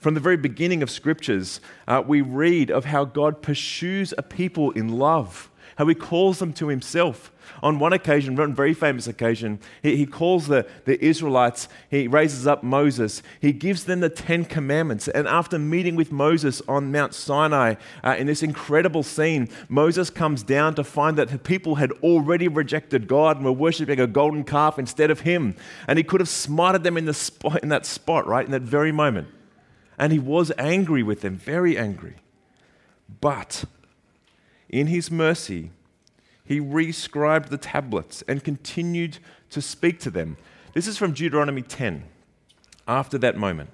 From 0.00 0.14
the 0.14 0.20
very 0.20 0.38
beginning 0.38 0.82
of 0.82 0.90
scriptures, 0.90 1.60
uh, 1.86 2.02
we 2.04 2.22
read 2.22 2.70
of 2.70 2.86
how 2.86 3.04
God 3.04 3.42
pursues 3.42 4.14
a 4.16 4.22
people 4.22 4.70
in 4.70 4.88
love, 4.88 5.50
how 5.76 5.86
he 5.88 5.94
calls 5.94 6.38
them 6.38 6.54
to 6.54 6.68
himself. 6.68 7.30
On 7.62 7.78
one 7.78 7.92
occasion, 7.92 8.34
one 8.34 8.54
very 8.54 8.72
famous 8.72 9.06
occasion, 9.06 9.58
he, 9.82 9.96
he 9.96 10.06
calls 10.06 10.46
the, 10.46 10.66
the 10.86 11.04
Israelites, 11.04 11.68
he 11.90 12.08
raises 12.08 12.46
up 12.46 12.62
Moses, 12.62 13.22
he 13.42 13.52
gives 13.52 13.84
them 13.84 14.00
the 14.00 14.08
Ten 14.08 14.46
Commandments. 14.46 15.06
And 15.06 15.28
after 15.28 15.58
meeting 15.58 15.96
with 15.96 16.10
Moses 16.10 16.62
on 16.66 16.90
Mount 16.90 17.12
Sinai, 17.12 17.74
uh, 18.02 18.16
in 18.18 18.26
this 18.26 18.42
incredible 18.42 19.02
scene, 19.02 19.50
Moses 19.68 20.08
comes 20.08 20.42
down 20.42 20.76
to 20.76 20.84
find 20.84 21.18
that 21.18 21.28
the 21.28 21.38
people 21.38 21.74
had 21.74 21.92
already 22.02 22.48
rejected 22.48 23.06
God 23.06 23.36
and 23.36 23.44
were 23.44 23.52
worshipping 23.52 24.00
a 24.00 24.06
golden 24.06 24.44
calf 24.44 24.78
instead 24.78 25.10
of 25.10 25.20
him. 25.20 25.56
And 25.86 25.98
he 25.98 26.04
could 26.04 26.22
have 26.22 26.28
smited 26.28 26.84
them 26.84 26.96
in, 26.96 27.04
the 27.04 27.12
spot, 27.12 27.62
in 27.62 27.68
that 27.68 27.84
spot, 27.84 28.26
right, 28.26 28.46
in 28.46 28.52
that 28.52 28.62
very 28.62 28.92
moment. 28.92 29.28
And 30.00 30.14
he 30.14 30.18
was 30.18 30.50
angry 30.56 31.02
with 31.02 31.20
them, 31.20 31.36
very 31.36 31.76
angry. 31.76 32.14
But 33.20 33.66
in 34.70 34.86
his 34.86 35.10
mercy, 35.10 35.72
he 36.42 36.58
rescribed 36.58 37.50
the 37.50 37.58
tablets 37.58 38.24
and 38.26 38.42
continued 38.42 39.18
to 39.50 39.60
speak 39.60 40.00
to 40.00 40.10
them. 40.10 40.38
This 40.72 40.86
is 40.86 40.96
from 40.96 41.12
Deuteronomy 41.12 41.60
10, 41.60 42.04
after 42.88 43.18
that 43.18 43.36
moment. 43.36 43.68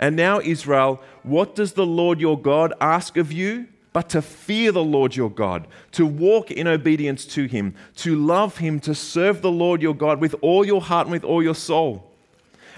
And 0.00 0.16
now, 0.16 0.40
Israel, 0.40 1.00
what 1.22 1.54
does 1.54 1.74
the 1.74 1.86
Lord 1.86 2.20
your 2.20 2.40
God 2.40 2.74
ask 2.80 3.16
of 3.16 3.30
you? 3.30 3.68
But 3.92 4.08
to 4.10 4.22
fear 4.22 4.72
the 4.72 4.82
Lord 4.82 5.14
your 5.14 5.30
God, 5.30 5.68
to 5.92 6.04
walk 6.04 6.50
in 6.50 6.66
obedience 6.66 7.24
to 7.26 7.44
him, 7.44 7.76
to 7.96 8.16
love 8.16 8.56
him, 8.56 8.80
to 8.80 8.96
serve 8.96 9.42
the 9.42 9.52
Lord 9.52 9.80
your 9.80 9.94
God 9.94 10.20
with 10.20 10.34
all 10.40 10.66
your 10.66 10.80
heart 10.80 11.06
and 11.06 11.12
with 11.12 11.24
all 11.24 11.40
your 11.40 11.54
soul 11.54 12.11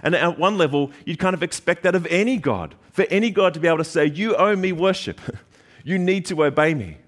and 0.05 0.15
at 0.15 0.39
one 0.39 0.59
level, 0.59 0.93
you'd 1.07 1.19
kind 1.19 1.35
of 1.35 1.43
expect 1.43 1.83
that 1.83 1.95
of 1.95 2.07
any 2.07 2.37
God, 2.37 2.75
for 2.93 3.07
any 3.09 3.31
God 3.31 3.55
to 3.55 3.61
be 3.61 3.67
able 3.67 3.79
to 3.79 3.85
say, 3.85 4.05
You 4.05 4.37
owe 4.37 4.55
me 4.55 4.71
worship. 4.71 5.19
you 5.85 5.99
need 5.99 6.27
to 6.27 6.45
obey 6.45 6.75
me. 6.75 6.99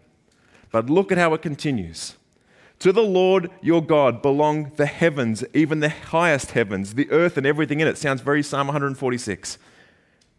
But 0.72 0.90
look 0.90 1.12
at 1.12 1.18
how 1.18 1.34
it 1.34 1.42
continues. 1.42 2.16
To 2.80 2.92
the 2.92 3.02
Lord 3.02 3.50
your 3.60 3.82
God 3.82 4.22
belong 4.22 4.72
the 4.76 4.86
heavens, 4.86 5.44
even 5.54 5.80
the 5.80 5.90
highest 5.90 6.52
heavens, 6.52 6.94
the 6.94 7.10
earth 7.10 7.36
and 7.36 7.46
everything 7.46 7.80
in 7.80 7.88
it. 7.88 7.98
Sounds 7.98 8.22
very 8.22 8.42
Psalm 8.42 8.66
146. 8.66 9.58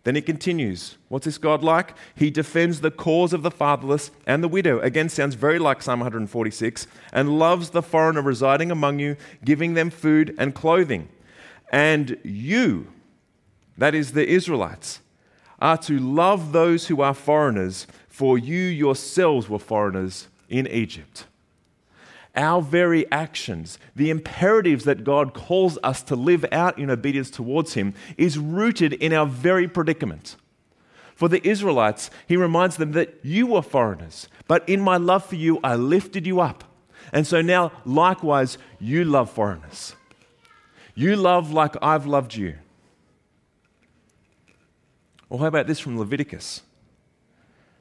Then 0.03 0.15
he 0.15 0.21
continues. 0.21 0.97
What's 1.09 1.25
this 1.25 1.37
God 1.37 1.63
like? 1.63 1.93
He 2.15 2.29
defends 2.29 2.81
the 2.81 2.91
cause 2.91 3.33
of 3.33 3.43
the 3.43 3.51
fatherless 3.51 4.09
and 4.25 4.43
the 4.43 4.47
widow. 4.47 4.79
Again, 4.79 5.09
sounds 5.09 5.35
very 5.35 5.59
like 5.59 5.81
Psalm 5.81 5.99
146. 5.99 6.87
And 7.11 7.37
loves 7.37 7.71
the 7.71 7.81
foreigner 7.81 8.21
residing 8.21 8.71
among 8.71 8.99
you, 8.99 9.17
giving 9.43 9.73
them 9.73 9.89
food 9.89 10.33
and 10.37 10.55
clothing. 10.55 11.09
And 11.69 12.17
you, 12.23 12.87
that 13.77 13.93
is 13.93 14.13
the 14.13 14.27
Israelites, 14.27 15.01
are 15.59 15.77
to 15.77 15.99
love 15.99 16.51
those 16.51 16.87
who 16.87 17.01
are 17.01 17.13
foreigners, 17.13 17.87
for 18.07 18.37
you 18.37 18.59
yourselves 18.59 19.49
were 19.49 19.59
foreigners 19.59 20.27
in 20.49 20.67
Egypt. 20.67 21.25
Our 22.35 22.61
very 22.61 23.11
actions, 23.11 23.79
the 23.95 24.11
imperatives 24.11 24.85
that 24.85 25.03
God 25.03 25.33
calls 25.33 25.79
us 25.83 26.03
to 26.03 26.15
live 26.15 26.45
out 26.51 26.77
in 26.77 26.91
obedience 26.91 27.31
towards 27.31 27.73
Him, 27.73 27.95
is 28.15 28.37
rooted 28.37 28.93
in 28.93 29.11
our 29.11 29.25
very 29.25 29.67
predicament. 29.67 30.35
For 31.15 31.27
the 31.27 31.45
Israelites, 31.45 32.11
He 32.27 32.37
reminds 32.37 32.77
them 32.77 32.91
that 32.91 33.15
you 33.23 33.47
were 33.47 33.63
foreigners, 33.63 34.27
but 34.47 34.67
in 34.69 34.79
my 34.79 34.97
love 34.97 35.25
for 35.25 35.35
you, 35.35 35.59
I 35.63 35.75
lifted 35.75 36.27
you 36.27 36.39
up. 36.39 36.63
And 37.11 37.25
so 37.25 37.41
now, 37.41 37.71
likewise, 37.85 38.59
you 38.79 39.03
love 39.03 39.31
foreigners. 39.31 39.96
You 40.97 41.15
love 41.15 41.53
like 41.53 41.75
I've 41.79 42.07
loved 42.07 42.33
you. 42.33 42.55
Or 45.29 45.37
how 45.37 45.45
about 45.45 45.67
this 45.67 45.79
from 45.79 45.99
Leviticus? 45.99 46.63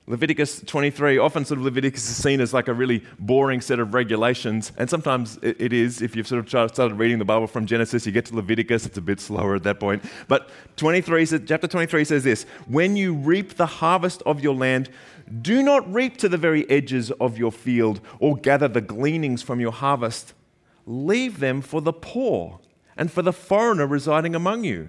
Leviticus 0.06 0.60
23, 0.66 1.16
often 1.16 1.46
sort 1.46 1.56
of 1.58 1.64
Leviticus 1.64 2.06
is 2.10 2.14
seen 2.14 2.42
as 2.42 2.52
like 2.52 2.68
a 2.68 2.74
really 2.74 3.02
boring 3.18 3.62
set 3.62 3.78
of 3.80 3.94
regulations, 3.94 4.70
and 4.76 4.90
sometimes 4.90 5.38
it 5.42 5.72
is. 5.72 6.02
If 6.02 6.14
you've 6.14 6.28
sort 6.28 6.42
of 6.42 6.70
started 6.74 6.98
reading 6.98 7.18
the 7.18 7.24
Bible 7.24 7.46
from 7.46 7.64
Genesis, 7.64 8.04
you 8.04 8.12
get 8.12 8.26
to 8.26 8.36
Leviticus, 8.36 8.84
it's 8.84 8.98
a 8.98 9.00
bit 9.00 9.18
slower 9.18 9.54
at 9.54 9.62
that 9.62 9.80
point. 9.80 10.04
But 10.28 10.50
23, 10.76 11.24
chapter 11.46 11.66
23 11.66 12.04
says 12.04 12.22
this 12.22 12.42
When 12.66 12.96
you 12.96 13.14
reap 13.14 13.54
the 13.54 13.64
harvest 13.64 14.20
of 14.26 14.40
your 14.40 14.54
land, 14.54 14.90
do 15.40 15.62
not 15.62 15.90
reap 15.90 16.18
to 16.18 16.28
the 16.28 16.36
very 16.36 16.68
edges 16.68 17.10
of 17.12 17.38
your 17.38 17.50
field 17.50 18.02
or 18.18 18.36
gather 18.36 18.68
the 18.68 18.82
gleanings 18.82 19.42
from 19.42 19.58
your 19.58 19.72
harvest. 19.72 20.34
Leave 20.84 21.40
them 21.40 21.62
for 21.62 21.80
the 21.80 21.94
poor 21.94 22.60
and 22.96 23.10
for 23.10 23.22
the 23.22 23.32
foreigner 23.32 23.86
residing 23.86 24.34
among 24.34 24.64
you. 24.64 24.88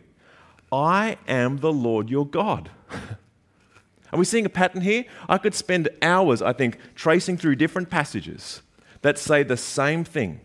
I 0.71 1.17
am 1.27 1.57
the 1.57 1.71
Lord 1.71 2.09
your 2.09 2.25
God. 2.25 2.69
Are 4.11 4.19
we 4.19 4.25
seeing 4.25 4.45
a 4.45 4.49
pattern 4.49 4.81
here? 4.81 5.05
I 5.27 5.37
could 5.37 5.53
spend 5.53 5.89
hours, 6.01 6.41
I 6.41 6.53
think, 6.53 6.77
tracing 6.95 7.37
through 7.37 7.55
different 7.55 7.89
passages 7.89 8.61
that 9.01 9.19
say 9.19 9.43
the 9.43 9.57
same 9.57 10.03
thing. 10.03 10.41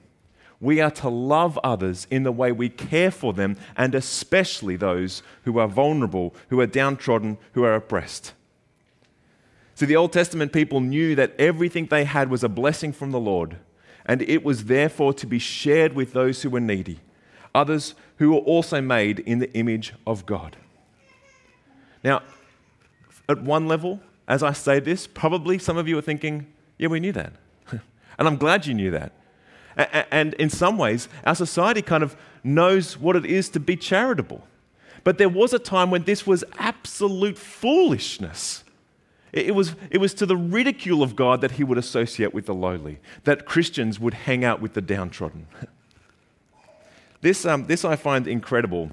We 0.61 0.81
are 0.81 0.90
to 0.92 1.09
love 1.09 1.59
others 1.64 2.07
in 2.11 2.23
the 2.23 2.33
way 2.33 2.52
we 2.52 2.69
care 2.69 3.11
for 3.11 3.33
them, 3.33 3.57
and 3.76 3.95
especially 3.95 4.76
those 4.76 5.23
who 5.45 5.59
are 5.59 5.66
vulnerable, 5.66 6.35
who 6.49 6.61
are 6.61 6.66
downtrodden, 6.66 7.38
who 7.52 7.64
are 7.64 7.75
oppressed. 7.75 8.33
See, 9.75 9.87
the 9.87 9.97
Old 9.97 10.12
Testament 10.12 10.52
people 10.52 10.81
knew 10.81 11.14
that 11.16 11.35
everything 11.38 11.87
they 11.87 12.04
had 12.04 12.31
was 12.31 12.45
a 12.45 12.49
blessing 12.49 12.92
from 12.92 13.11
the 13.11 13.19
Lord, 13.19 13.57
and 14.07 14.23
it 14.23 14.45
was 14.45 14.64
therefore 14.64 15.14
to 15.14 15.26
be 15.26 15.38
shared 15.38 15.95
with 15.95 16.12
those 16.12 16.42
who 16.42 16.50
were 16.50 16.61
needy 16.61 17.00
others 17.54 17.94
who 18.16 18.30
were 18.32 18.38
also 18.38 18.80
made 18.80 19.18
in 19.21 19.38
the 19.38 19.52
image 19.54 19.94
of 20.06 20.26
God. 20.26 20.56
Now, 22.04 22.23
at 23.28 23.42
one 23.42 23.66
level, 23.68 24.00
as 24.28 24.42
I 24.42 24.52
say 24.52 24.80
this, 24.80 25.06
probably 25.06 25.59
some 25.59 25.76
of 25.76 25.88
you 25.88 25.99
are 25.99 26.02
thinking, 26.02 26.47
yeah, 26.78 26.88
we 26.88 27.00
knew 27.00 27.12
that. 27.12 27.32
and 27.71 28.28
I'm 28.28 28.37
glad 28.37 28.66
you 28.66 28.75
knew 28.75 28.90
that. 28.92 29.12
And 30.11 30.35
in 30.35 30.50
some 30.50 30.76
ways, 30.76 31.09
our 31.25 31.35
society 31.35 31.80
kind 31.80 32.02
of 32.02 32.16
knows 32.44 32.99
what 32.99 33.16
it 33.16 33.25
is 33.25 33.49
to 33.50 33.61
be 33.61 33.76
charitable. 33.76 34.47
But 35.04 35.18
there 35.18 35.28
was 35.28 35.52
a 35.52 35.59
time 35.59 35.90
when 35.90 36.04
this 36.04 36.26
was 36.26 36.44
absolute 36.59 37.38
foolishness. 37.38 38.64
It 39.32 39.54
was, 39.54 39.75
it 39.90 39.99
was 39.99 40.12
to 40.14 40.26
the 40.26 40.37
ridicule 40.37 41.02
of 41.02 41.16
God 41.16 41.40
that 41.40 41.52
he 41.52 41.64
would 41.64 41.78
associate 41.78 42.35
with 42.35 42.47
the 42.47 42.54
lowly, 42.54 42.99
that 43.25 43.47
Christians 43.47 43.99
would 43.99 44.14
hang 44.14 44.44
out 44.44 44.61
with 44.61 44.75
the 44.75 44.82
downtrodden. 44.82 45.47
This, 47.23 47.47
um, 47.47 47.67
this 47.67 47.85
I 47.85 47.95
find 47.95 48.26
incredible. 48.26 48.91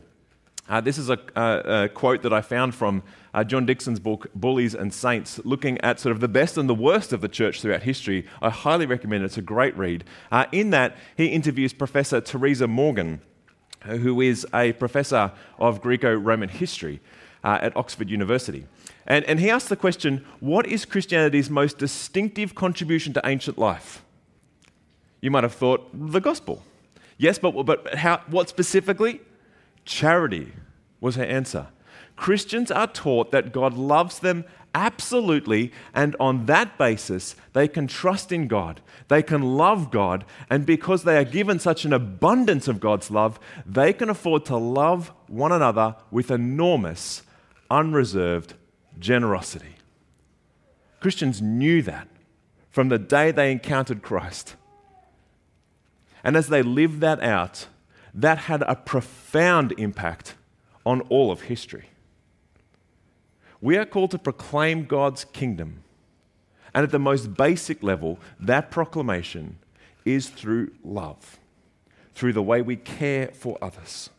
Uh, 0.70 0.80
this 0.80 1.00
is 1.00 1.10
a, 1.10 1.18
a, 1.36 1.90
quote 1.90 2.22
that 2.22 2.32
I 2.32 2.42
found 2.42 2.76
from 2.76 3.02
uh, 3.34 3.44
John 3.44 3.66
Dickson's 3.66 4.00
book, 4.00 4.28
Bullies 4.36 4.76
and 4.76 4.94
Saints, 4.94 5.40
looking 5.44 5.82
at 5.82 6.00
sort 6.00 6.12
of 6.12 6.20
the 6.20 6.28
best 6.28 6.56
and 6.56 6.70
the 6.70 6.76
worst 6.76 7.12
of 7.12 7.22
the 7.22 7.28
church 7.28 7.60
throughout 7.60 7.82
history. 7.82 8.28
I 8.40 8.52
highly 8.52 8.86
recommend 8.86 9.24
it. 9.24 9.26
It's 9.26 9.38
a 9.40 9.42
great 9.42 9.76
read. 9.76 10.04
Uh, 10.32 10.46
in 10.52 10.70
that, 10.70 10.96
he 11.18 11.26
interviews 11.26 11.74
Professor 11.74 12.22
Teresa 12.22 12.68
Morgan, 12.68 13.20
who 13.82 14.22
is 14.22 14.46
a 14.54 14.74
professor 14.74 15.32
of 15.58 15.82
Greco 15.82 16.14
Roman 16.14 16.50
history 16.50 17.00
uh, 17.44 17.58
at 17.64 17.76
Oxford 17.76 18.12
University. 18.12 18.68
And, 19.08 19.26
and 19.26 19.40
he 19.40 19.50
asks 19.50 19.70
the 19.70 19.76
question 19.76 20.24
what 20.40 20.68
is 20.68 20.86
Christianity's 20.86 21.50
most 21.50 21.80
distinctive 21.80 22.54
contribution 22.54 23.12
to 23.14 23.22
ancient 23.26 23.58
life? 23.58 24.04
You 25.20 25.32
might 25.32 25.44
have 25.44 25.56
thought 25.56 25.90
the 25.92 26.22
gospel. 26.22 26.64
Yes, 27.20 27.38
but, 27.38 27.52
but 27.66 27.96
how, 27.96 28.22
what 28.28 28.50
specifically? 28.50 29.22
Charity 29.84 30.54
was 31.02 31.16
her 31.18 31.24
answer. 31.24 31.68
Christians 32.16 32.72
are 32.72 32.88
taught 32.88 33.32
that 33.32 33.52
God 33.52 33.74
loves 33.74 34.20
them 34.20 34.46
absolutely, 34.74 35.74
and 35.94 36.16
on 36.20 36.46
that 36.46 36.78
basis, 36.78 37.36
they 37.54 37.68
can 37.68 37.88
trust 37.88 38.32
in 38.32 38.48
God. 38.48 38.82
They 39.10 39.22
can 39.22 39.42
love 39.58 39.92
God, 39.92 40.24
and 40.50 40.66
because 40.66 41.04
they 41.04 41.18
are 41.18 41.26
given 41.26 41.60
such 41.60 41.84
an 41.84 41.92
abundance 41.92 42.68
of 42.70 42.80
God's 42.80 43.12
love, 43.12 43.38
they 43.66 43.92
can 43.92 44.10
afford 44.10 44.46
to 44.46 44.56
love 44.56 45.12
one 45.28 45.52
another 45.52 45.96
with 46.12 46.32
enormous, 46.32 47.24
unreserved 47.70 48.54
generosity. 48.98 49.76
Christians 51.02 51.42
knew 51.42 51.82
that 51.82 52.08
from 52.70 52.88
the 52.88 53.00
day 53.00 53.32
they 53.32 53.52
encountered 53.52 54.02
Christ. 54.02 54.56
And 56.24 56.36
as 56.36 56.48
they 56.48 56.62
lived 56.62 57.02
that 57.02 57.22
out, 57.22 57.68
that 58.14 58.38
had 58.40 58.62
a 58.64 58.76
profound 58.76 59.74
impact 59.78 60.36
on 60.86 61.02
all 61.02 61.32
of 61.32 61.42
history. 61.42 61.90
We 63.62 63.78
are 63.78 63.86
called 63.86 64.12
to 64.12 64.18
proclaim 64.18 64.86
God's 64.86 65.26
kingdom. 65.26 65.84
And 66.74 66.84
at 66.84 66.92
the 66.92 67.00
most 67.00 67.34
basic 67.36 67.84
level, 67.84 68.20
that 68.40 68.72
proclamation 68.72 69.58
is 70.06 70.30
through 70.30 70.72
love, 70.84 71.40
through 72.14 72.34
the 72.34 72.44
way 72.44 72.62
we 72.62 72.76
care 72.76 73.28
for 73.28 73.58
others. 73.62 74.10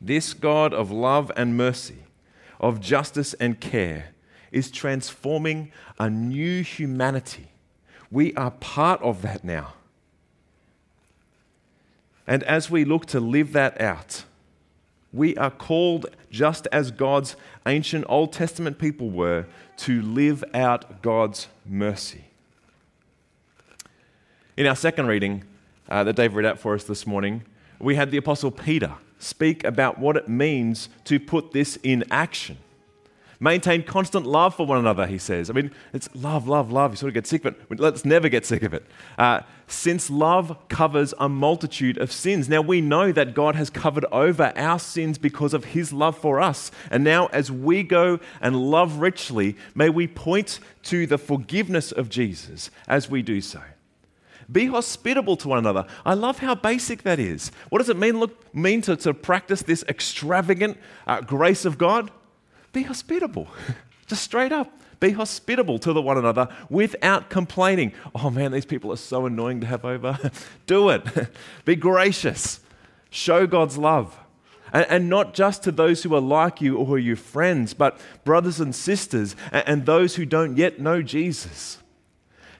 This 0.00 0.34
God 0.34 0.74
of 0.74 0.90
love 0.90 1.30
and 1.36 1.56
mercy, 1.56 2.04
of 2.60 2.80
justice 2.80 3.34
and 3.34 3.60
care, 3.60 4.06
is 4.50 4.70
transforming 4.70 5.70
a 5.98 6.10
new 6.10 6.62
humanity. 6.62 7.48
We 8.10 8.34
are 8.34 8.50
part 8.50 9.00
of 9.02 9.22
that 9.22 9.44
now. 9.44 9.74
And 12.26 12.42
as 12.44 12.70
we 12.70 12.84
look 12.84 13.06
to 13.06 13.20
live 13.20 13.52
that 13.52 13.80
out, 13.80 14.24
we 15.12 15.36
are 15.36 15.50
called, 15.50 16.06
just 16.30 16.66
as 16.72 16.90
God's 16.90 17.36
ancient 17.66 18.04
Old 18.08 18.32
Testament 18.32 18.78
people 18.78 19.10
were, 19.10 19.46
to 19.78 20.00
live 20.02 20.42
out 20.54 21.02
God's 21.02 21.48
mercy. 21.66 22.24
In 24.56 24.66
our 24.66 24.76
second 24.76 25.06
reading 25.06 25.44
uh, 25.88 26.04
that 26.04 26.16
Dave 26.16 26.34
read 26.34 26.46
out 26.46 26.58
for 26.58 26.74
us 26.74 26.84
this 26.84 27.06
morning, 27.06 27.42
we 27.78 27.96
had 27.96 28.10
the 28.10 28.16
Apostle 28.16 28.50
Peter 28.50 28.94
speak 29.18 29.64
about 29.64 29.98
what 29.98 30.16
it 30.16 30.28
means 30.28 30.88
to 31.04 31.18
put 31.18 31.52
this 31.52 31.76
in 31.82 32.04
action. 32.10 32.58
Maintain 33.42 33.82
constant 33.82 34.24
love 34.24 34.54
for 34.54 34.64
one 34.64 34.78
another, 34.78 35.04
he 35.04 35.18
says. 35.18 35.50
I 35.50 35.52
mean, 35.52 35.72
it's 35.92 36.08
love, 36.14 36.46
love, 36.46 36.70
love. 36.70 36.92
You 36.92 36.96
sort 36.96 37.08
of 37.08 37.14
get 37.14 37.26
sick 37.26 37.44
of 37.44 37.56
it. 37.56 37.80
Let's 37.80 38.04
never 38.04 38.28
get 38.28 38.46
sick 38.46 38.62
of 38.62 38.72
it. 38.72 38.86
Uh, 39.18 39.40
since 39.66 40.08
love 40.08 40.56
covers 40.68 41.12
a 41.18 41.28
multitude 41.28 41.98
of 41.98 42.12
sins. 42.12 42.48
Now, 42.48 42.60
we 42.60 42.80
know 42.80 43.10
that 43.10 43.34
God 43.34 43.56
has 43.56 43.68
covered 43.68 44.04
over 44.12 44.52
our 44.54 44.78
sins 44.78 45.18
because 45.18 45.54
of 45.54 45.64
his 45.64 45.92
love 45.92 46.16
for 46.16 46.40
us. 46.40 46.70
And 46.88 47.02
now, 47.02 47.26
as 47.32 47.50
we 47.50 47.82
go 47.82 48.20
and 48.40 48.70
love 48.70 48.98
richly, 48.98 49.56
may 49.74 49.88
we 49.88 50.06
point 50.06 50.60
to 50.84 51.04
the 51.08 51.18
forgiveness 51.18 51.90
of 51.90 52.08
Jesus 52.08 52.70
as 52.86 53.10
we 53.10 53.22
do 53.22 53.40
so. 53.40 53.60
Be 54.52 54.66
hospitable 54.66 55.36
to 55.38 55.48
one 55.48 55.58
another. 55.58 55.88
I 56.06 56.14
love 56.14 56.38
how 56.38 56.54
basic 56.54 57.02
that 57.02 57.18
is. 57.18 57.50
What 57.70 57.78
does 57.78 57.88
it 57.88 57.96
mean, 57.96 58.20
look, 58.20 58.54
mean 58.54 58.82
to, 58.82 58.94
to 58.98 59.12
practice 59.12 59.62
this 59.62 59.82
extravagant 59.88 60.78
uh, 61.08 61.22
grace 61.22 61.64
of 61.64 61.76
God? 61.76 62.12
Be 62.72 62.82
hospitable. 62.82 63.48
Just 64.06 64.22
straight 64.22 64.52
up. 64.52 64.70
Be 65.00 65.10
hospitable 65.10 65.78
to 65.80 65.92
the 65.92 66.00
one 66.00 66.16
another 66.16 66.48
without 66.70 67.28
complaining. 67.28 67.92
Oh 68.14 68.30
man, 68.30 68.52
these 68.52 68.64
people 68.64 68.92
are 68.92 68.96
so 68.96 69.26
annoying 69.26 69.60
to 69.60 69.66
have 69.66 69.84
over. 69.84 70.18
Do 70.66 70.90
it. 70.90 71.02
Be 71.64 71.74
gracious. 71.76 72.60
Show 73.10 73.46
God's 73.46 73.76
love. 73.76 74.18
And, 74.72 74.86
and, 74.88 75.08
not 75.10 75.34
just 75.34 75.64
to 75.64 75.72
those 75.72 76.02
who 76.02 76.14
are 76.14 76.20
like 76.20 76.60
you 76.62 76.78
or 76.78 76.86
who 76.86 76.94
are 76.94 76.98
your 76.98 77.16
friends, 77.16 77.74
but 77.74 78.00
brothers 78.24 78.58
and 78.58 78.74
sisters 78.74 79.36
and, 79.50 79.68
and 79.68 79.86
those 79.86 80.14
who 80.16 80.24
don't 80.24 80.56
yet 80.56 80.78
know 80.78 81.02
Jesus. 81.02 81.81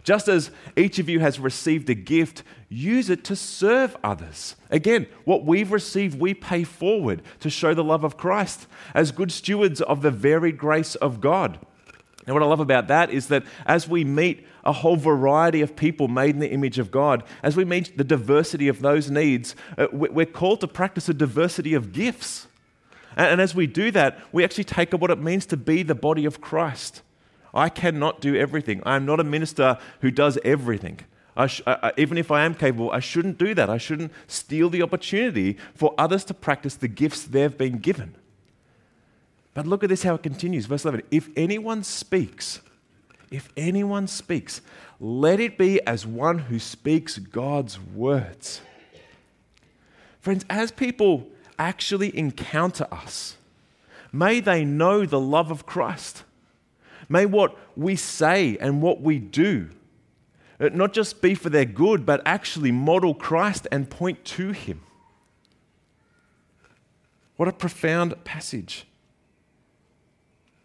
Just 0.04 0.28
as 0.28 0.50
each 0.76 0.98
of 0.98 1.08
you 1.08 1.20
has 1.20 1.38
received 1.38 1.88
a 1.88 1.94
gift, 1.94 2.42
use 2.68 3.08
it 3.08 3.22
to 3.24 3.36
serve 3.36 3.96
others. 4.02 4.56
Again, 4.70 5.06
what 5.24 5.44
we've 5.44 5.70
received, 5.70 6.18
we 6.18 6.34
pay 6.34 6.64
forward 6.64 7.22
to 7.40 7.48
show 7.48 7.72
the 7.72 7.84
love 7.84 8.02
of 8.02 8.16
Christ 8.16 8.66
as 8.94 9.12
good 9.12 9.30
stewards 9.30 9.80
of 9.80 10.02
the 10.02 10.10
varied 10.10 10.58
grace 10.58 10.96
of 10.96 11.20
God. 11.20 11.58
And 12.26 12.34
what 12.34 12.42
I 12.42 12.46
love 12.46 12.60
about 12.60 12.88
that 12.88 13.10
is 13.10 13.28
that 13.28 13.44
as 13.66 13.88
we 13.88 14.04
meet 14.04 14.46
a 14.64 14.72
whole 14.72 14.96
variety 14.96 15.60
of 15.60 15.74
people 15.74 16.06
made 16.08 16.30
in 16.30 16.38
the 16.38 16.50
image 16.50 16.78
of 16.78 16.90
God, 16.90 17.24
as 17.42 17.56
we 17.56 17.64
meet 17.64 17.96
the 17.96 18.04
diversity 18.04 18.68
of 18.68 18.80
those 18.80 19.10
needs, 19.10 19.56
uh, 19.76 19.88
we're 19.92 20.26
called 20.26 20.60
to 20.60 20.68
practice 20.68 21.08
a 21.08 21.14
diversity 21.14 21.74
of 21.74 21.92
gifts. 21.92 22.46
And 23.16 23.40
as 23.40 23.54
we 23.54 23.66
do 23.66 23.90
that, 23.90 24.20
we 24.32 24.44
actually 24.44 24.64
take 24.64 24.94
up 24.94 25.00
what 25.00 25.10
it 25.10 25.18
means 25.18 25.46
to 25.46 25.56
be 25.56 25.82
the 25.82 25.94
body 25.94 26.24
of 26.24 26.40
Christ. 26.40 27.02
I 27.54 27.68
cannot 27.68 28.20
do 28.20 28.34
everything. 28.34 28.82
I 28.84 28.96
am 28.96 29.04
not 29.04 29.20
a 29.20 29.24
minister 29.24 29.78
who 30.00 30.10
does 30.10 30.38
everything. 30.44 31.00
Sh- 31.46 31.60
I, 31.66 31.92
even 31.96 32.18
if 32.18 32.30
I 32.30 32.44
am 32.44 32.54
capable, 32.54 32.90
I 32.90 33.00
shouldn't 33.00 33.38
do 33.38 33.54
that. 33.54 33.70
I 33.70 33.78
shouldn't 33.78 34.12
steal 34.26 34.70
the 34.70 34.82
opportunity 34.82 35.56
for 35.74 35.94
others 35.98 36.24
to 36.26 36.34
practice 36.34 36.74
the 36.74 36.88
gifts 36.88 37.24
they've 37.24 37.56
been 37.56 37.78
given. 37.78 38.14
But 39.54 39.66
look 39.66 39.82
at 39.82 39.90
this 39.90 40.02
how 40.02 40.14
it 40.14 40.22
continues. 40.22 40.66
Verse 40.66 40.84
11 40.84 41.02
If 41.10 41.28
anyone 41.36 41.84
speaks, 41.84 42.60
if 43.30 43.48
anyone 43.56 44.06
speaks, 44.06 44.60
let 45.00 45.40
it 45.40 45.58
be 45.58 45.80
as 45.86 46.06
one 46.06 46.38
who 46.38 46.58
speaks 46.58 47.18
God's 47.18 47.80
words. 47.80 48.60
Friends, 50.20 50.44
as 50.48 50.70
people 50.70 51.26
actually 51.58 52.16
encounter 52.16 52.86
us, 52.92 53.36
may 54.12 54.38
they 54.38 54.64
know 54.64 55.04
the 55.04 55.20
love 55.20 55.50
of 55.50 55.66
Christ. 55.66 56.24
May 57.12 57.26
what 57.26 57.54
we 57.76 57.94
say 57.94 58.56
and 58.58 58.80
what 58.80 59.02
we 59.02 59.18
do 59.18 59.68
not 60.70 60.92
just 60.92 61.20
be 61.20 61.34
for 61.34 61.50
their 61.50 61.64
good, 61.64 62.06
but 62.06 62.22
actually 62.24 62.70
model 62.70 63.14
Christ 63.14 63.66
and 63.72 63.90
point 63.90 64.24
to 64.26 64.52
Him. 64.52 64.82
What 67.36 67.48
a 67.48 67.52
profound 67.52 68.22
passage. 68.24 68.86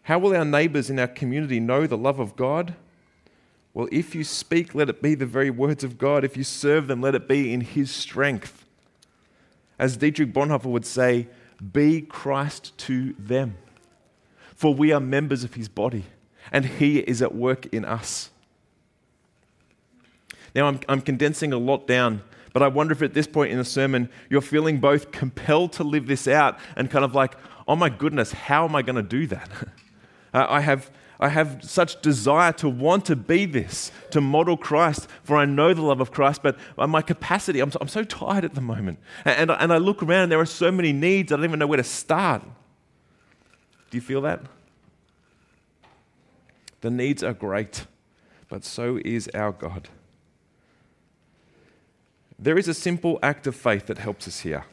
How 0.02 0.18
will 0.18 0.36
our 0.36 0.44
neighbors 0.44 0.88
in 0.88 0.98
our 0.98 1.08
community 1.08 1.58
know 1.58 1.86
the 1.86 1.98
love 1.98 2.20
of 2.20 2.36
God? 2.36 2.76
Well, 3.74 3.88
if 3.90 4.14
you 4.14 4.24
speak, 4.24 4.74
let 4.74 4.88
it 4.88 5.02
be 5.02 5.14
the 5.14 5.26
very 5.26 5.50
words 5.50 5.82
of 5.82 5.98
God. 5.98 6.24
If 6.24 6.36
you 6.36 6.44
serve 6.44 6.86
them, 6.86 7.00
let 7.00 7.14
it 7.14 7.26
be 7.26 7.52
in 7.52 7.62
His 7.62 7.90
strength. 7.90 8.64
As 9.78 9.96
Dietrich 9.96 10.32
Bonhoeffer 10.32 10.66
would 10.66 10.86
say, 10.86 11.28
be 11.72 12.02
Christ 12.02 12.76
to 12.78 13.14
them. 13.18 13.56
For 14.54 14.72
we 14.72 14.92
are 14.92 15.00
members 15.00 15.44
of 15.44 15.54
His 15.54 15.68
body 15.68 16.04
and 16.52 16.64
He 16.64 16.98
is 16.98 17.22
at 17.22 17.34
work 17.34 17.66
in 17.66 17.84
us. 17.84 18.30
Now, 20.54 20.66
I'm, 20.66 20.80
I'm 20.88 21.00
condensing 21.00 21.52
a 21.52 21.58
lot 21.58 21.86
down, 21.86 22.22
but 22.52 22.62
I 22.62 22.68
wonder 22.68 22.92
if 22.92 23.02
at 23.02 23.14
this 23.14 23.26
point 23.26 23.52
in 23.52 23.58
the 23.58 23.64
sermon 23.64 24.08
you're 24.28 24.40
feeling 24.40 24.78
both 24.80 25.12
compelled 25.12 25.72
to 25.74 25.84
live 25.84 26.06
this 26.06 26.26
out 26.26 26.58
and 26.76 26.90
kind 26.90 27.04
of 27.04 27.14
like, 27.14 27.36
oh 27.66 27.76
my 27.76 27.88
goodness, 27.88 28.32
how 28.32 28.64
am 28.64 28.74
I 28.74 28.82
going 28.82 28.96
to 28.96 29.02
do 29.02 29.26
that? 29.28 29.50
uh, 30.34 30.46
I 30.48 30.60
have. 30.60 30.90
I 31.20 31.30
have 31.30 31.64
such 31.64 32.00
desire 32.00 32.52
to 32.52 32.68
want 32.68 33.06
to 33.06 33.16
be 33.16 33.44
this, 33.44 33.90
to 34.12 34.20
model 34.20 34.56
Christ, 34.56 35.08
for 35.24 35.36
I 35.36 35.46
know 35.46 35.74
the 35.74 35.82
love 35.82 36.00
of 36.00 36.12
Christ, 36.12 36.44
but 36.44 36.56
my 36.76 37.02
capacity, 37.02 37.58
I'm 37.58 37.72
so, 37.72 37.78
I'm 37.80 37.88
so 37.88 38.04
tired 38.04 38.44
at 38.44 38.54
the 38.54 38.60
moment. 38.60 39.00
And, 39.24 39.50
and, 39.50 39.50
and 39.50 39.72
I 39.72 39.78
look 39.78 40.00
around 40.00 40.22
and 40.22 40.30
there 40.30 40.38
are 40.38 40.46
so 40.46 40.70
many 40.70 40.92
needs, 40.92 41.32
I 41.32 41.36
don't 41.36 41.44
even 41.44 41.58
know 41.58 41.66
where 41.66 41.78
to 41.78 41.82
start. 41.82 42.44
Do 43.90 43.96
you 43.96 44.00
feel 44.00 44.20
that? 44.20 44.42
The 46.80 46.90
needs 46.90 47.22
are 47.22 47.32
great, 47.32 47.86
but 48.48 48.64
so 48.64 48.98
is 49.04 49.28
our 49.34 49.52
God. 49.52 49.88
There 52.38 52.58
is 52.58 52.68
a 52.68 52.74
simple 52.74 53.18
act 53.22 53.46
of 53.46 53.56
faith 53.56 53.86
that 53.86 53.98
helps 53.98 54.28
us 54.28 54.40
here 54.40 54.64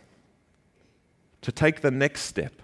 to 1.42 1.52
take 1.52 1.82
the 1.82 1.92
next 1.92 2.22
step 2.22 2.62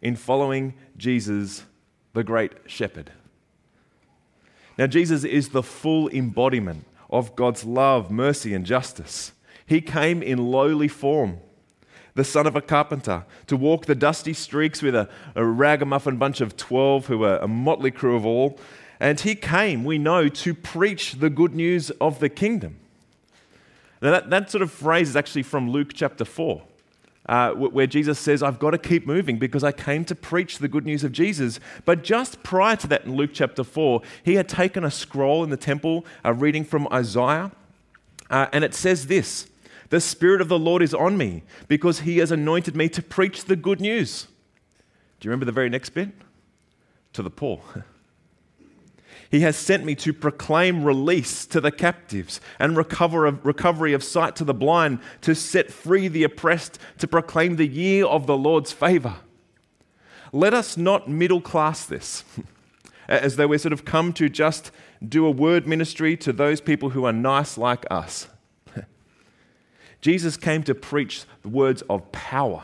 in 0.00 0.16
following 0.16 0.74
Jesus, 0.96 1.64
the 2.12 2.24
great 2.24 2.52
shepherd. 2.66 3.10
Now, 4.78 4.86
Jesus 4.86 5.24
is 5.24 5.48
the 5.48 5.62
full 5.62 6.08
embodiment 6.10 6.84
of 7.08 7.34
God's 7.34 7.64
love, 7.64 8.10
mercy, 8.10 8.52
and 8.52 8.66
justice. 8.66 9.32
He 9.64 9.80
came 9.80 10.22
in 10.22 10.38
lowly 10.38 10.88
form, 10.88 11.38
the 12.16 12.24
son 12.24 12.46
of 12.46 12.56
a 12.56 12.60
carpenter, 12.60 13.24
to 13.46 13.56
walk 13.56 13.84
the 13.84 13.94
dusty 13.94 14.32
streets 14.32 14.82
with 14.82 14.94
a, 14.94 15.08
a 15.34 15.44
ragamuffin 15.44 16.16
bunch 16.16 16.40
of 16.40 16.56
12 16.56 17.06
who 17.06 17.18
were 17.18 17.36
a 17.36 17.46
motley 17.46 17.90
crew 17.90 18.16
of 18.16 18.26
all, 18.26 18.58
and 18.98 19.20
he 19.20 19.34
came, 19.34 19.84
we 19.84 19.98
know, 19.98 20.28
to 20.28 20.54
preach 20.54 21.12
the 21.12 21.28
good 21.28 21.54
news 21.54 21.90
of 22.00 22.18
the 22.18 22.30
kingdom. 22.30 22.76
Now, 24.00 24.12
that, 24.12 24.30
that 24.30 24.50
sort 24.50 24.62
of 24.62 24.70
phrase 24.72 25.10
is 25.10 25.16
actually 25.16 25.42
from 25.42 25.70
Luke 25.70 25.90
chapter 25.92 26.24
4, 26.24 26.62
uh, 27.28 27.50
where 27.52 27.86
Jesus 27.86 28.18
says, 28.18 28.42
I've 28.42 28.58
got 28.58 28.70
to 28.70 28.78
keep 28.78 29.06
moving 29.06 29.38
because 29.38 29.62
I 29.62 29.72
came 29.72 30.06
to 30.06 30.14
preach 30.14 30.58
the 30.58 30.68
good 30.68 30.86
news 30.86 31.04
of 31.04 31.12
Jesus. 31.12 31.60
But 31.84 32.02
just 32.02 32.42
prior 32.42 32.76
to 32.76 32.86
that, 32.86 33.04
in 33.04 33.14
Luke 33.14 33.30
chapter 33.34 33.62
4, 33.62 34.00
he 34.24 34.36
had 34.36 34.48
taken 34.48 34.84
a 34.84 34.90
scroll 34.90 35.44
in 35.44 35.50
the 35.50 35.56
temple, 35.58 36.06
uh, 36.24 36.32
reading 36.32 36.64
from 36.64 36.88
Isaiah, 36.90 37.52
uh, 38.30 38.46
and 38.52 38.64
it 38.64 38.74
says 38.74 39.06
this 39.06 39.48
The 39.88 40.00
Spirit 40.00 40.40
of 40.40 40.48
the 40.48 40.58
Lord 40.58 40.82
is 40.82 40.94
on 40.94 41.16
me 41.16 41.42
because 41.68 42.00
he 42.00 42.18
has 42.18 42.32
anointed 42.32 42.74
me 42.74 42.88
to 42.90 43.02
preach 43.02 43.44
the 43.44 43.56
good 43.56 43.80
news. 43.80 44.26
Do 45.20 45.26
you 45.26 45.30
remember 45.30 45.46
the 45.46 45.52
very 45.52 45.70
next 45.70 45.90
bit? 45.90 46.10
To 47.14 47.22
the 47.22 47.30
poor. 47.30 47.60
He 49.30 49.40
has 49.40 49.56
sent 49.56 49.84
me 49.84 49.94
to 49.96 50.12
proclaim 50.12 50.84
release 50.84 51.46
to 51.46 51.60
the 51.60 51.72
captives 51.72 52.40
and 52.58 52.76
recovery 52.76 53.92
of 53.92 54.04
sight 54.04 54.36
to 54.36 54.44
the 54.44 54.54
blind, 54.54 55.00
to 55.22 55.34
set 55.34 55.72
free 55.72 56.08
the 56.08 56.24
oppressed, 56.24 56.78
to 56.98 57.08
proclaim 57.08 57.56
the 57.56 57.66
year 57.66 58.06
of 58.06 58.26
the 58.26 58.36
Lord's 58.36 58.72
favor. 58.72 59.16
Let 60.32 60.54
us 60.54 60.76
not 60.76 61.08
middle 61.08 61.40
class 61.40 61.86
this, 61.86 62.24
as 63.08 63.36
though 63.36 63.48
we're 63.48 63.58
sort 63.58 63.72
of 63.72 63.84
come 63.84 64.12
to 64.14 64.28
just 64.28 64.70
do 65.06 65.26
a 65.26 65.30
word 65.30 65.66
ministry 65.66 66.16
to 66.18 66.32
those 66.32 66.60
people 66.60 66.90
who 66.90 67.04
are 67.04 67.12
nice 67.12 67.58
like 67.58 67.84
us. 67.90 68.28
Jesus 70.06 70.36
came 70.36 70.62
to 70.62 70.72
preach 70.72 71.24
the 71.42 71.48
words 71.48 71.82
of 71.90 72.12
power 72.12 72.62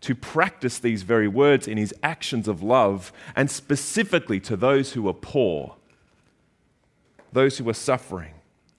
to 0.00 0.14
practice 0.14 0.78
these 0.78 1.02
very 1.02 1.28
words 1.28 1.68
in 1.68 1.76
his 1.76 1.92
actions 2.02 2.48
of 2.48 2.62
love, 2.62 3.12
and 3.36 3.50
specifically 3.50 4.40
to 4.40 4.56
those 4.56 4.94
who 4.94 5.06
are 5.06 5.12
poor 5.12 5.76
those 7.30 7.58
who 7.58 7.68
are 7.68 7.74
suffering, 7.74 8.32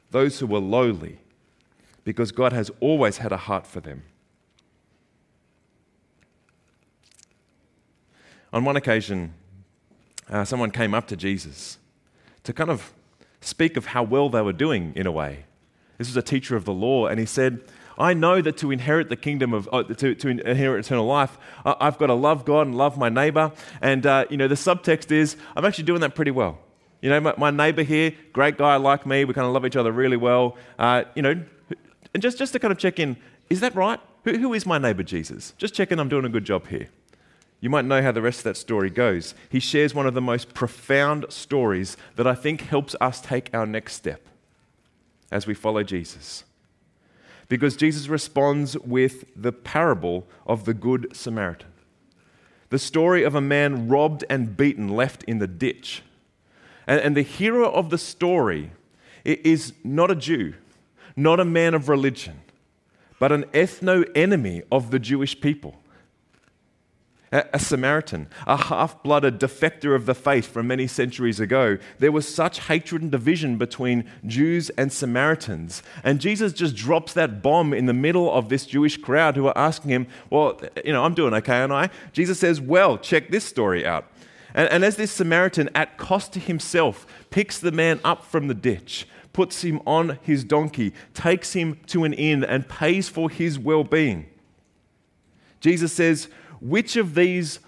those 0.09 0.39
who 0.39 0.55
are 0.55 0.59
lowly, 0.59 1.19
because 2.03 2.31
God 2.31 2.51
has 2.51 2.71
always 2.79 3.17
had 3.17 3.31
a 3.31 3.37
heart 3.37 3.67
for 3.67 3.79
them. 3.79 4.01
On 8.51 8.65
one 8.65 8.75
occasion, 8.75 9.35
uh, 10.31 10.45
someone 10.45 10.71
came 10.71 10.95
up 10.95 11.05
to 11.09 11.15
Jesus 11.15 11.77
to 12.43 12.53
kind 12.53 12.71
of 12.71 12.91
speak 13.39 13.77
of 13.77 13.85
how 13.85 14.01
well 14.01 14.29
they 14.29 14.41
were 14.41 14.51
doing 14.51 14.93
in 14.95 15.05
a 15.05 15.11
way. 15.11 15.45
This 15.99 16.07
was 16.07 16.17
a 16.17 16.23
teacher 16.23 16.55
of 16.55 16.65
the 16.65 16.73
law, 16.73 17.05
and 17.07 17.19
he 17.19 17.25
said, 17.25 17.61
I 17.97 18.13
know 18.13 18.41
that 18.41 18.57
to 18.57 18.71
inherit 18.71 19.09
the 19.09 19.15
kingdom 19.15 19.53
of, 19.53 19.69
uh, 19.71 19.83
to, 19.83 20.15
to 20.15 20.27
inherit 20.27 20.85
eternal 20.85 21.05
life, 21.05 21.37
I, 21.65 21.85
have 21.85 21.97
got 21.97 22.07
to 22.07 22.13
love 22.13 22.45
God 22.45 22.67
and 22.67 22.75
love 22.75 22.97
my 22.97 23.09
neighbor. 23.09 23.51
And, 23.81 24.05
uh, 24.05 24.25
you 24.29 24.37
know, 24.37 24.47
the 24.47 24.55
subtext 24.55 25.11
is, 25.11 25.35
I'm 25.55 25.65
actually 25.65 25.85
doing 25.85 26.01
that 26.01 26.15
pretty 26.15 26.31
well. 26.31 26.59
You 27.01 27.09
know, 27.09 27.19
my, 27.19 27.33
my 27.37 27.51
neighbor 27.51 27.83
here, 27.83 28.13
great 28.31 28.57
guy 28.57 28.75
like 28.77 29.05
me, 29.05 29.25
we 29.25 29.33
kind 29.33 29.45
of 29.45 29.53
love 29.53 29.65
each 29.65 29.75
other 29.75 29.91
really 29.91 30.17
well. 30.17 30.57
Uh, 30.79 31.03
you 31.15 31.21
know, 31.21 31.43
and 32.13 32.23
just, 32.23 32.37
just 32.37 32.53
to 32.53 32.59
kind 32.59 32.71
of 32.71 32.77
check 32.77 32.99
in, 32.99 33.17
is 33.49 33.59
that 33.59 33.75
right? 33.75 33.99
Who, 34.23 34.37
who 34.37 34.53
is 34.53 34.65
my 34.65 34.77
neighbor, 34.77 35.03
Jesus? 35.03 35.53
Just 35.57 35.73
checking 35.73 35.99
I'm 35.99 36.09
doing 36.09 36.25
a 36.25 36.29
good 36.29 36.45
job 36.45 36.67
here. 36.67 36.87
You 37.59 37.69
might 37.69 37.85
know 37.85 38.01
how 38.01 38.11
the 38.11 38.21
rest 38.21 38.39
of 38.39 38.43
that 38.45 38.57
story 38.57 38.89
goes. 38.89 39.35
He 39.49 39.59
shares 39.59 39.95
one 39.95 40.05
of 40.05 40.13
the 40.13 40.21
most 40.21 40.53
profound 40.53 41.25
stories 41.29 41.95
that 42.15 42.27
I 42.27 42.35
think 42.35 42.61
helps 42.61 42.95
us 42.99 43.21
take 43.21 43.49
our 43.53 43.65
next 43.65 43.93
step 43.93 44.21
as 45.31 45.47
we 45.47 45.53
follow 45.53 45.83
Jesus. 45.83 46.43
Because 47.49 47.75
Jesus 47.75 48.07
responds 48.07 48.77
with 48.79 49.25
the 49.35 49.51
parable 49.51 50.27
of 50.47 50.65
the 50.65 50.73
Good 50.73 51.15
Samaritan. 51.15 51.71
The 52.69 52.79
story 52.79 53.23
of 53.23 53.35
a 53.35 53.41
man 53.41 53.87
robbed 53.87 54.23
and 54.29 54.57
beaten, 54.57 54.89
left 54.89 55.23
in 55.25 55.39
the 55.39 55.47
ditch. 55.47 56.01
And, 56.87 56.99
and 56.99 57.17
the 57.17 57.21
hero 57.21 57.71
of 57.71 57.89
the 57.89 57.97
story 57.97 58.71
is 59.23 59.73
not 59.83 60.09
a 60.09 60.15
Jew, 60.15 60.55
not 61.15 61.39
a 61.39 61.45
man 61.45 61.73
of 61.73 61.89
religion, 61.89 62.41
but 63.19 63.31
an 63.31 63.43
ethno 63.53 64.09
enemy 64.15 64.63
of 64.71 64.91
the 64.91 64.99
Jewish 64.99 65.39
people 65.39 65.75
a 67.33 67.57
Samaritan, 67.57 68.27
a 68.45 68.55
half 68.55 69.01
blooded 69.01 69.39
defector 69.39 69.95
of 69.95 70.05
the 70.05 70.13
faith 70.13 70.45
from 70.45 70.67
many 70.67 70.85
centuries 70.85 71.39
ago. 71.39 71.79
There 71.97 72.11
was 72.11 72.31
such 72.31 72.67
hatred 72.67 73.01
and 73.01 73.11
division 73.11 73.57
between 73.57 74.07
Jews 74.27 74.69
and 74.71 74.93
Samaritans. 74.93 75.81
And 76.03 76.21
Jesus 76.21 76.53
just 76.53 76.75
drops 76.75 77.13
that 77.13 77.41
bomb 77.41 77.73
in 77.73 77.87
the 77.87 77.93
middle 77.93 78.31
of 78.31 78.49
this 78.49 78.67
Jewish 78.67 78.97
crowd 78.97 79.35
who 79.35 79.47
are 79.47 79.57
asking 79.57 79.89
him, 79.89 80.07
Well, 80.29 80.61
you 80.85 80.93
know, 80.93 81.03
I'm 81.03 81.15
doing 81.15 81.33
okay, 81.33 81.61
aren't 81.61 81.73
I? 81.73 81.89
Jesus 82.11 82.39
says, 82.39 82.61
Well, 82.61 82.99
check 82.99 83.31
this 83.31 83.45
story 83.45 83.83
out. 83.83 84.05
And, 84.53 84.69
and 84.69 84.85
as 84.85 84.97
this 84.97 85.11
Samaritan, 85.11 85.69
at 85.73 85.97
cost 85.97 86.33
to 86.33 86.39
himself, 86.39 87.07
picks 87.31 87.57
the 87.57 87.71
man 87.71 87.99
up 88.03 88.23
from 88.23 88.47
the 88.47 88.53
ditch, 88.53 89.07
puts 89.33 89.63
him 89.63 89.81
on 89.87 90.19
his 90.21 90.43
donkey, 90.43 90.93
takes 91.15 91.53
him 91.53 91.79
to 91.87 92.03
an 92.03 92.13
inn, 92.13 92.43
and 92.43 92.69
pays 92.69 93.09
for 93.09 93.27
his 93.27 93.57
well 93.57 93.83
being. 93.83 94.27
Jesus 95.59 95.93
says, 95.93 96.27
which 96.63 96.95
of 96.95 97.13
these 97.13 97.59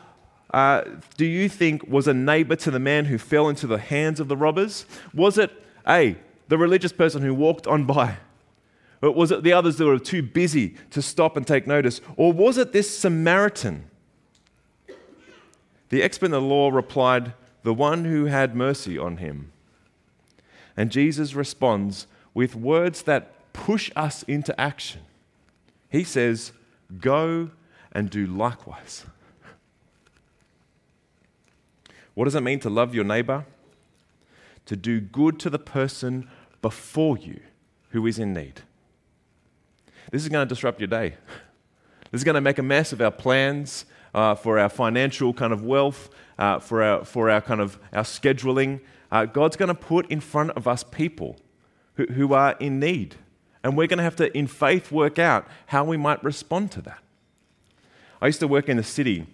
uh, 0.53 0.83
do 1.17 1.25
you 1.25 1.49
think 1.49 1.85
was 1.85 2.07
a 2.07 2.13
neighbor 2.13 2.55
to 2.55 2.71
the 2.71 2.79
man 2.79 3.05
who 3.05 3.17
fell 3.17 3.49
into 3.49 3.67
the 3.67 3.77
hands 3.77 4.21
of 4.21 4.29
the 4.29 4.37
robbers? 4.37 4.85
Was 5.13 5.37
it 5.37 5.51
A, 5.85 6.15
the 6.47 6.57
religious 6.57 6.93
person 6.93 7.21
who 7.21 7.33
walked 7.33 7.67
on 7.67 7.83
by? 7.85 8.17
Or 9.01 9.11
was 9.11 9.31
it 9.31 9.43
the 9.43 9.51
others 9.51 9.75
that 9.77 9.85
were 9.85 9.99
too 9.99 10.23
busy 10.23 10.75
to 10.91 11.01
stop 11.01 11.35
and 11.35 11.45
take 11.45 11.67
notice? 11.67 11.99
Or 12.15 12.31
was 12.31 12.57
it 12.57 12.71
this 12.71 12.97
Samaritan? 12.97 13.89
The 15.89 16.01
expert 16.01 16.27
in 16.27 16.31
the 16.31 16.41
law 16.41 16.69
replied, 16.69 17.33
The 17.63 17.73
one 17.73 18.05
who 18.05 18.25
had 18.25 18.55
mercy 18.55 18.97
on 18.97 19.17
him. 19.17 19.51
And 20.77 20.89
Jesus 20.89 21.35
responds 21.35 22.07
with 22.33 22.55
words 22.55 23.03
that 23.03 23.51
push 23.51 23.91
us 23.95 24.23
into 24.23 24.59
action. 24.59 25.01
He 25.89 26.05
says, 26.05 26.53
Go 26.99 27.51
and 27.95 28.09
do 28.09 28.27
likewise. 28.27 29.05
What 32.13 32.25
does 32.25 32.35
it 32.35 32.41
mean 32.41 32.59
to 32.59 32.69
love 32.69 32.93
your 32.93 33.05
neighbor? 33.05 33.45
To 34.67 34.75
do 34.75 34.99
good 34.99 35.39
to 35.39 35.49
the 35.49 35.59
person 35.59 36.29
before 36.61 37.17
you 37.17 37.39
who 37.89 38.05
is 38.05 38.19
in 38.19 38.33
need. 38.33 38.61
This 40.11 40.21
is 40.23 40.29
going 40.29 40.47
to 40.47 40.53
disrupt 40.53 40.79
your 40.79 40.87
day. 40.87 41.15
This 42.11 42.19
is 42.19 42.23
going 42.23 42.35
to 42.35 42.41
make 42.41 42.57
a 42.57 42.63
mess 42.63 42.91
of 42.91 43.01
our 43.01 43.11
plans 43.11 43.85
uh, 44.13 44.35
for 44.35 44.59
our 44.59 44.69
financial 44.69 45.33
kind 45.33 45.51
of 45.51 45.63
wealth, 45.63 46.09
uh, 46.37 46.59
for, 46.59 46.83
our, 46.83 47.05
for 47.05 47.29
our 47.29 47.41
kind 47.41 47.61
of 47.61 47.79
our 47.93 48.03
scheduling. 48.03 48.81
Uh, 49.11 49.25
God's 49.25 49.55
going 49.55 49.67
to 49.69 49.75
put 49.75 50.09
in 50.11 50.19
front 50.19 50.51
of 50.51 50.67
us 50.67 50.83
people 50.83 51.37
who, 51.95 52.05
who 52.05 52.33
are 52.33 52.55
in 52.59 52.79
need. 52.79 53.15
And 53.63 53.77
we're 53.77 53.87
going 53.87 53.97
to 53.97 54.03
have 54.03 54.15
to, 54.17 54.35
in 54.37 54.47
faith, 54.47 54.91
work 54.91 55.17
out 55.17 55.47
how 55.67 55.83
we 55.83 55.97
might 55.97 56.23
respond 56.23 56.71
to 56.73 56.81
that. 56.83 56.99
I 58.25 58.29
used 58.29 58.39
to 58.39 58.47
work 58.47 58.69
in 58.69 58.77
the 58.77 58.83
city 58.83 59.27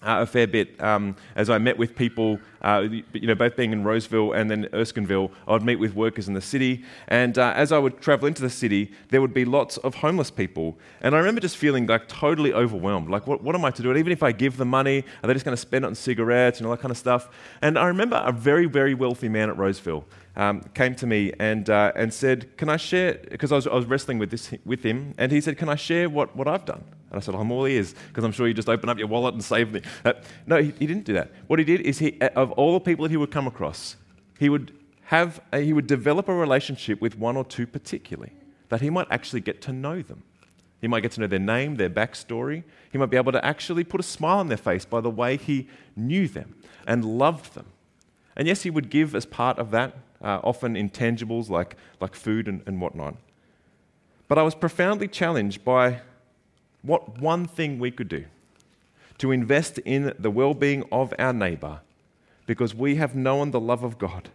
uh, 0.00 0.22
a 0.22 0.26
fair 0.26 0.46
bit 0.46 0.80
um, 0.80 1.16
as 1.34 1.50
I 1.50 1.58
met 1.58 1.76
with 1.76 1.96
people, 1.96 2.38
uh, 2.62 2.86
you 3.12 3.26
know, 3.26 3.34
both 3.34 3.56
being 3.56 3.72
in 3.72 3.82
Roseville 3.82 4.30
and 4.30 4.48
then 4.48 4.66
Erskineville. 4.66 5.32
I 5.48 5.54
would 5.54 5.64
meet 5.64 5.74
with 5.80 5.96
workers 5.96 6.28
in 6.28 6.34
the 6.34 6.40
city, 6.40 6.84
and 7.08 7.36
uh, 7.36 7.52
as 7.56 7.72
I 7.72 7.78
would 7.78 8.00
travel 8.00 8.28
into 8.28 8.40
the 8.40 8.48
city, 8.48 8.92
there 9.08 9.20
would 9.20 9.34
be 9.34 9.44
lots 9.44 9.76
of 9.78 9.96
homeless 9.96 10.30
people. 10.30 10.78
And 11.00 11.16
I 11.16 11.18
remember 11.18 11.40
just 11.40 11.56
feeling 11.56 11.88
like 11.88 12.06
totally 12.06 12.52
overwhelmed. 12.52 13.10
Like, 13.10 13.26
what, 13.26 13.42
what 13.42 13.56
am 13.56 13.64
I 13.64 13.72
to 13.72 13.82
do? 13.82 13.90
And 13.90 13.98
even 13.98 14.12
if 14.12 14.22
I 14.22 14.30
give 14.30 14.56
them 14.56 14.68
money, 14.68 15.04
are 15.24 15.26
they 15.26 15.32
just 15.32 15.44
going 15.44 15.56
to 15.56 15.60
spend 15.60 15.84
it 15.84 15.88
on 15.88 15.96
cigarettes 15.96 16.60
and 16.60 16.68
all 16.68 16.76
that 16.76 16.80
kind 16.80 16.92
of 16.92 16.96
stuff? 16.96 17.30
And 17.60 17.76
I 17.76 17.88
remember 17.88 18.22
a 18.24 18.30
very, 18.30 18.66
very 18.66 18.94
wealthy 18.94 19.28
man 19.28 19.50
at 19.50 19.58
Roseville 19.58 20.04
um, 20.36 20.60
came 20.74 20.94
to 20.94 21.08
me 21.08 21.32
and, 21.40 21.68
uh, 21.68 21.90
and 21.96 22.14
said, 22.14 22.56
Can 22.56 22.68
I 22.68 22.76
share? 22.76 23.18
Because 23.32 23.50
I 23.50 23.56
was, 23.56 23.66
I 23.66 23.74
was 23.74 23.86
wrestling 23.86 24.20
with, 24.20 24.30
this, 24.30 24.52
with 24.64 24.84
him, 24.84 25.14
and 25.18 25.32
he 25.32 25.40
said, 25.40 25.58
Can 25.58 25.68
I 25.68 25.74
share 25.74 26.08
what, 26.08 26.36
what 26.36 26.46
I've 26.46 26.64
done? 26.64 26.84
And 27.10 27.18
I 27.18 27.20
said, 27.20 27.34
I'm 27.34 27.50
all 27.50 27.66
ears, 27.66 27.94
because 28.08 28.24
I'm 28.24 28.32
sure 28.32 28.46
you 28.46 28.54
just 28.54 28.68
open 28.68 28.88
up 28.88 28.98
your 28.98 29.08
wallet 29.08 29.34
and 29.34 29.42
save 29.42 29.72
me. 29.72 29.82
Uh, 30.04 30.12
no, 30.46 30.60
he, 30.62 30.72
he, 30.78 30.86
didn't 30.86 31.04
do 31.04 31.14
that. 31.14 31.30
What 31.46 31.58
he 31.58 31.64
did 31.64 31.80
is, 31.80 31.98
he, 31.98 32.20
uh, 32.20 32.28
of 32.36 32.52
all 32.52 32.74
the 32.74 32.80
people 32.80 33.04
that 33.04 33.10
he 33.10 33.16
would 33.16 33.30
come 33.30 33.46
across, 33.46 33.96
he 34.38 34.48
would, 34.48 34.72
have 35.08 35.40
a, 35.54 35.60
he 35.60 35.72
would 35.72 35.86
develop 35.86 36.28
a 36.28 36.34
relationship 36.34 37.00
with 37.00 37.18
one 37.18 37.34
or 37.34 37.42
two 37.42 37.66
particularly, 37.66 38.32
that 38.68 38.82
he 38.82 38.90
might 38.90 39.06
actually 39.10 39.40
get 39.40 39.62
to 39.62 39.72
know 39.72 40.02
them. 40.02 40.22
He 40.82 40.86
might 40.86 41.00
get 41.00 41.12
to 41.12 41.20
know 41.20 41.26
their 41.26 41.38
name, 41.38 41.76
their 41.76 41.88
backstory. 41.88 42.62
He 42.92 42.98
might 42.98 43.08
be 43.08 43.16
able 43.16 43.32
to 43.32 43.42
actually 43.42 43.84
put 43.84 44.00
a 44.00 44.02
smile 44.02 44.38
on 44.38 44.48
their 44.48 44.58
face 44.58 44.84
by 44.84 45.00
the 45.00 45.08
way 45.08 45.38
he 45.38 45.66
knew 45.96 46.28
them 46.28 46.56
and 46.86 47.06
loved 47.06 47.54
them. 47.54 47.64
And 48.36 48.46
yes, 48.46 48.62
he 48.62 48.70
would 48.70 48.90
give 48.90 49.14
as 49.14 49.24
part 49.24 49.58
of 49.58 49.70
that 49.70 49.96
uh, 50.20 50.40
often 50.44 50.74
intangibles 50.74 51.48
like, 51.48 51.76
like 52.02 52.14
food 52.14 52.46
and, 52.46 52.62
and 52.66 52.78
whatnot. 52.78 53.16
But 54.28 54.36
I 54.36 54.42
was 54.42 54.54
profoundly 54.54 55.08
challenged 55.08 55.64
by 55.64 56.02
what 56.82 57.18
one 57.18 57.46
thing 57.46 57.78
we 57.78 57.90
could 57.90 58.08
do 58.08 58.24
to 59.18 59.32
invest 59.32 59.78
in 59.78 60.12
the 60.18 60.30
well 60.30 60.54
being 60.54 60.84
of 60.92 61.12
our 61.18 61.32
neighbour 61.32 61.80
because 62.46 62.74
we 62.74 62.96
have 62.96 63.14
known 63.14 63.50
the 63.50 63.60
love 63.60 63.82
of 63.82 63.98
God. 63.98 64.30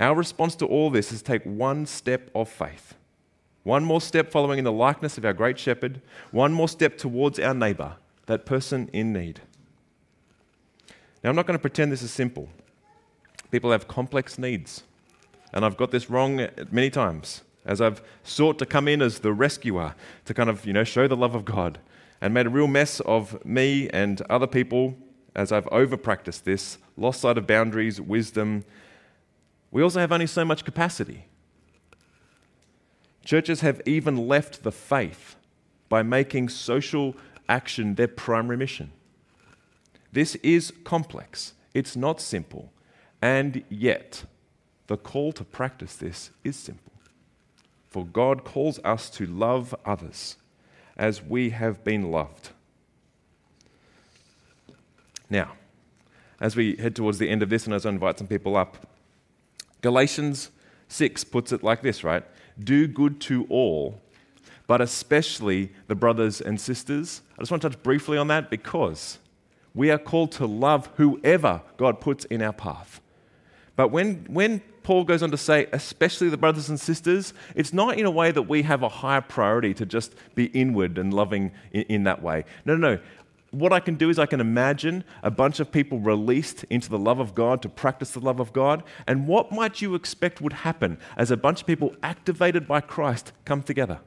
Our 0.00 0.14
response 0.14 0.54
to 0.56 0.66
all 0.66 0.90
this 0.90 1.12
is 1.12 1.22
take 1.22 1.44
one 1.44 1.86
step 1.86 2.30
of 2.34 2.48
faith. 2.48 2.94
One 3.64 3.84
more 3.84 4.00
step 4.00 4.30
following 4.30 4.58
in 4.58 4.64
the 4.64 4.72
likeness 4.72 5.18
of 5.18 5.24
our 5.24 5.32
great 5.32 5.58
shepherd, 5.58 6.00
one 6.30 6.52
more 6.52 6.68
step 6.68 6.96
towards 6.96 7.38
our 7.38 7.54
neighbour, 7.54 7.96
that 8.26 8.46
person 8.46 8.88
in 8.92 9.12
need. 9.12 9.40
Now, 11.22 11.30
I'm 11.30 11.36
not 11.36 11.46
going 11.46 11.58
to 11.58 11.60
pretend 11.60 11.92
this 11.92 12.02
is 12.02 12.12
simple. 12.12 12.48
People 13.50 13.72
have 13.72 13.88
complex 13.88 14.38
needs. 14.38 14.84
And 15.52 15.64
I've 15.64 15.76
got 15.76 15.90
this 15.90 16.08
wrong 16.08 16.46
many 16.70 16.90
times 16.90 17.42
as 17.68 17.82
I've 17.82 18.02
sought 18.24 18.58
to 18.58 18.66
come 18.66 18.88
in 18.88 19.02
as 19.02 19.20
the 19.20 19.32
rescuer 19.32 19.94
to 20.24 20.34
kind 20.34 20.50
of, 20.50 20.66
you 20.66 20.72
know, 20.72 20.84
show 20.84 21.06
the 21.06 21.16
love 21.16 21.34
of 21.34 21.44
God 21.44 21.78
and 22.20 22.34
made 22.34 22.46
a 22.46 22.50
real 22.50 22.66
mess 22.66 22.98
of 23.00 23.44
me 23.44 23.88
and 23.90 24.20
other 24.22 24.46
people 24.46 24.96
as 25.36 25.52
I've 25.52 25.68
over 25.68 25.96
practiced 25.96 26.44
this, 26.44 26.78
lost 26.96 27.20
sight 27.20 27.38
of 27.38 27.46
boundaries, 27.46 28.00
wisdom. 28.00 28.64
We 29.70 29.82
also 29.82 30.00
have 30.00 30.10
only 30.10 30.26
so 30.26 30.44
much 30.44 30.64
capacity. 30.64 31.26
Churches 33.24 33.60
have 33.60 33.82
even 33.84 34.26
left 34.26 34.62
the 34.62 34.72
faith 34.72 35.36
by 35.90 36.02
making 36.02 36.48
social 36.48 37.14
action 37.48 37.94
their 37.94 38.08
primary 38.08 38.56
mission. 38.56 38.90
This 40.10 40.36
is 40.36 40.72
complex, 40.84 41.52
it's 41.74 41.94
not 41.94 42.20
simple. 42.20 42.72
And 43.20 43.62
yet, 43.68 44.24
the 44.86 44.96
call 44.96 45.32
to 45.32 45.44
practice 45.44 45.96
this 45.96 46.30
is 46.42 46.56
simple. 46.56 46.92
For 47.88 48.04
God 48.04 48.44
calls 48.44 48.78
us 48.84 49.08
to 49.10 49.26
love 49.26 49.74
others 49.84 50.36
as 50.96 51.22
we 51.22 51.50
have 51.50 51.84
been 51.84 52.10
loved. 52.10 52.50
Now, 55.30 55.52
as 56.40 56.56
we 56.56 56.76
head 56.76 56.94
towards 56.94 57.18
the 57.18 57.28
end 57.28 57.42
of 57.42 57.50
this, 57.50 57.64
and 57.64 57.74
as 57.74 57.86
I 57.86 57.90
invite 57.90 58.18
some 58.18 58.26
people 58.26 58.56
up, 58.56 58.86
Galatians 59.80 60.50
6 60.88 61.24
puts 61.24 61.52
it 61.52 61.62
like 61.62 61.82
this, 61.82 62.02
right? 62.04 62.24
Do 62.58 62.86
good 62.86 63.20
to 63.22 63.46
all, 63.48 64.00
but 64.66 64.80
especially 64.80 65.70
the 65.86 65.94
brothers 65.94 66.40
and 66.40 66.60
sisters. 66.60 67.22
I 67.36 67.42
just 67.42 67.50
want 67.50 67.62
to 67.62 67.70
touch 67.70 67.82
briefly 67.82 68.18
on 68.18 68.28
that 68.28 68.50
because 68.50 69.18
we 69.74 69.90
are 69.90 69.98
called 69.98 70.32
to 70.32 70.46
love 70.46 70.88
whoever 70.96 71.62
God 71.76 72.00
puts 72.00 72.24
in 72.26 72.42
our 72.42 72.52
path. 72.52 73.00
But 73.78 73.92
when, 73.92 74.26
when 74.28 74.58
Paul 74.82 75.04
goes 75.04 75.22
on 75.22 75.30
to 75.30 75.36
say, 75.36 75.68
especially 75.72 76.28
the 76.30 76.36
brothers 76.36 76.68
and 76.68 76.80
sisters, 76.80 77.32
it's 77.54 77.72
not 77.72 77.96
in 77.96 78.06
a 78.06 78.10
way 78.10 78.32
that 78.32 78.42
we 78.42 78.62
have 78.62 78.82
a 78.82 78.88
higher 78.88 79.20
priority 79.20 79.72
to 79.74 79.86
just 79.86 80.16
be 80.34 80.46
inward 80.46 80.98
and 80.98 81.14
loving 81.14 81.52
in, 81.70 81.82
in 81.82 82.02
that 82.02 82.20
way. 82.20 82.44
No, 82.64 82.74
no, 82.74 82.96
no. 82.96 83.00
what 83.52 83.72
I 83.72 83.78
can 83.78 83.94
do 83.94 84.10
is 84.10 84.18
I 84.18 84.26
can 84.26 84.40
imagine 84.40 85.04
a 85.22 85.30
bunch 85.30 85.60
of 85.60 85.70
people 85.70 86.00
released 86.00 86.64
into 86.64 86.90
the 86.90 86.98
love 86.98 87.20
of 87.20 87.36
God 87.36 87.62
to 87.62 87.68
practice 87.68 88.10
the 88.10 88.18
love 88.18 88.40
of 88.40 88.52
God. 88.52 88.82
And 89.06 89.28
what 89.28 89.52
might 89.52 89.80
you 89.80 89.94
expect 89.94 90.40
would 90.40 90.54
happen 90.54 90.98
as 91.16 91.30
a 91.30 91.36
bunch 91.36 91.60
of 91.60 91.68
people 91.68 91.94
activated 92.02 92.66
by 92.66 92.80
Christ 92.80 93.30
come 93.44 93.62
together? 93.62 94.00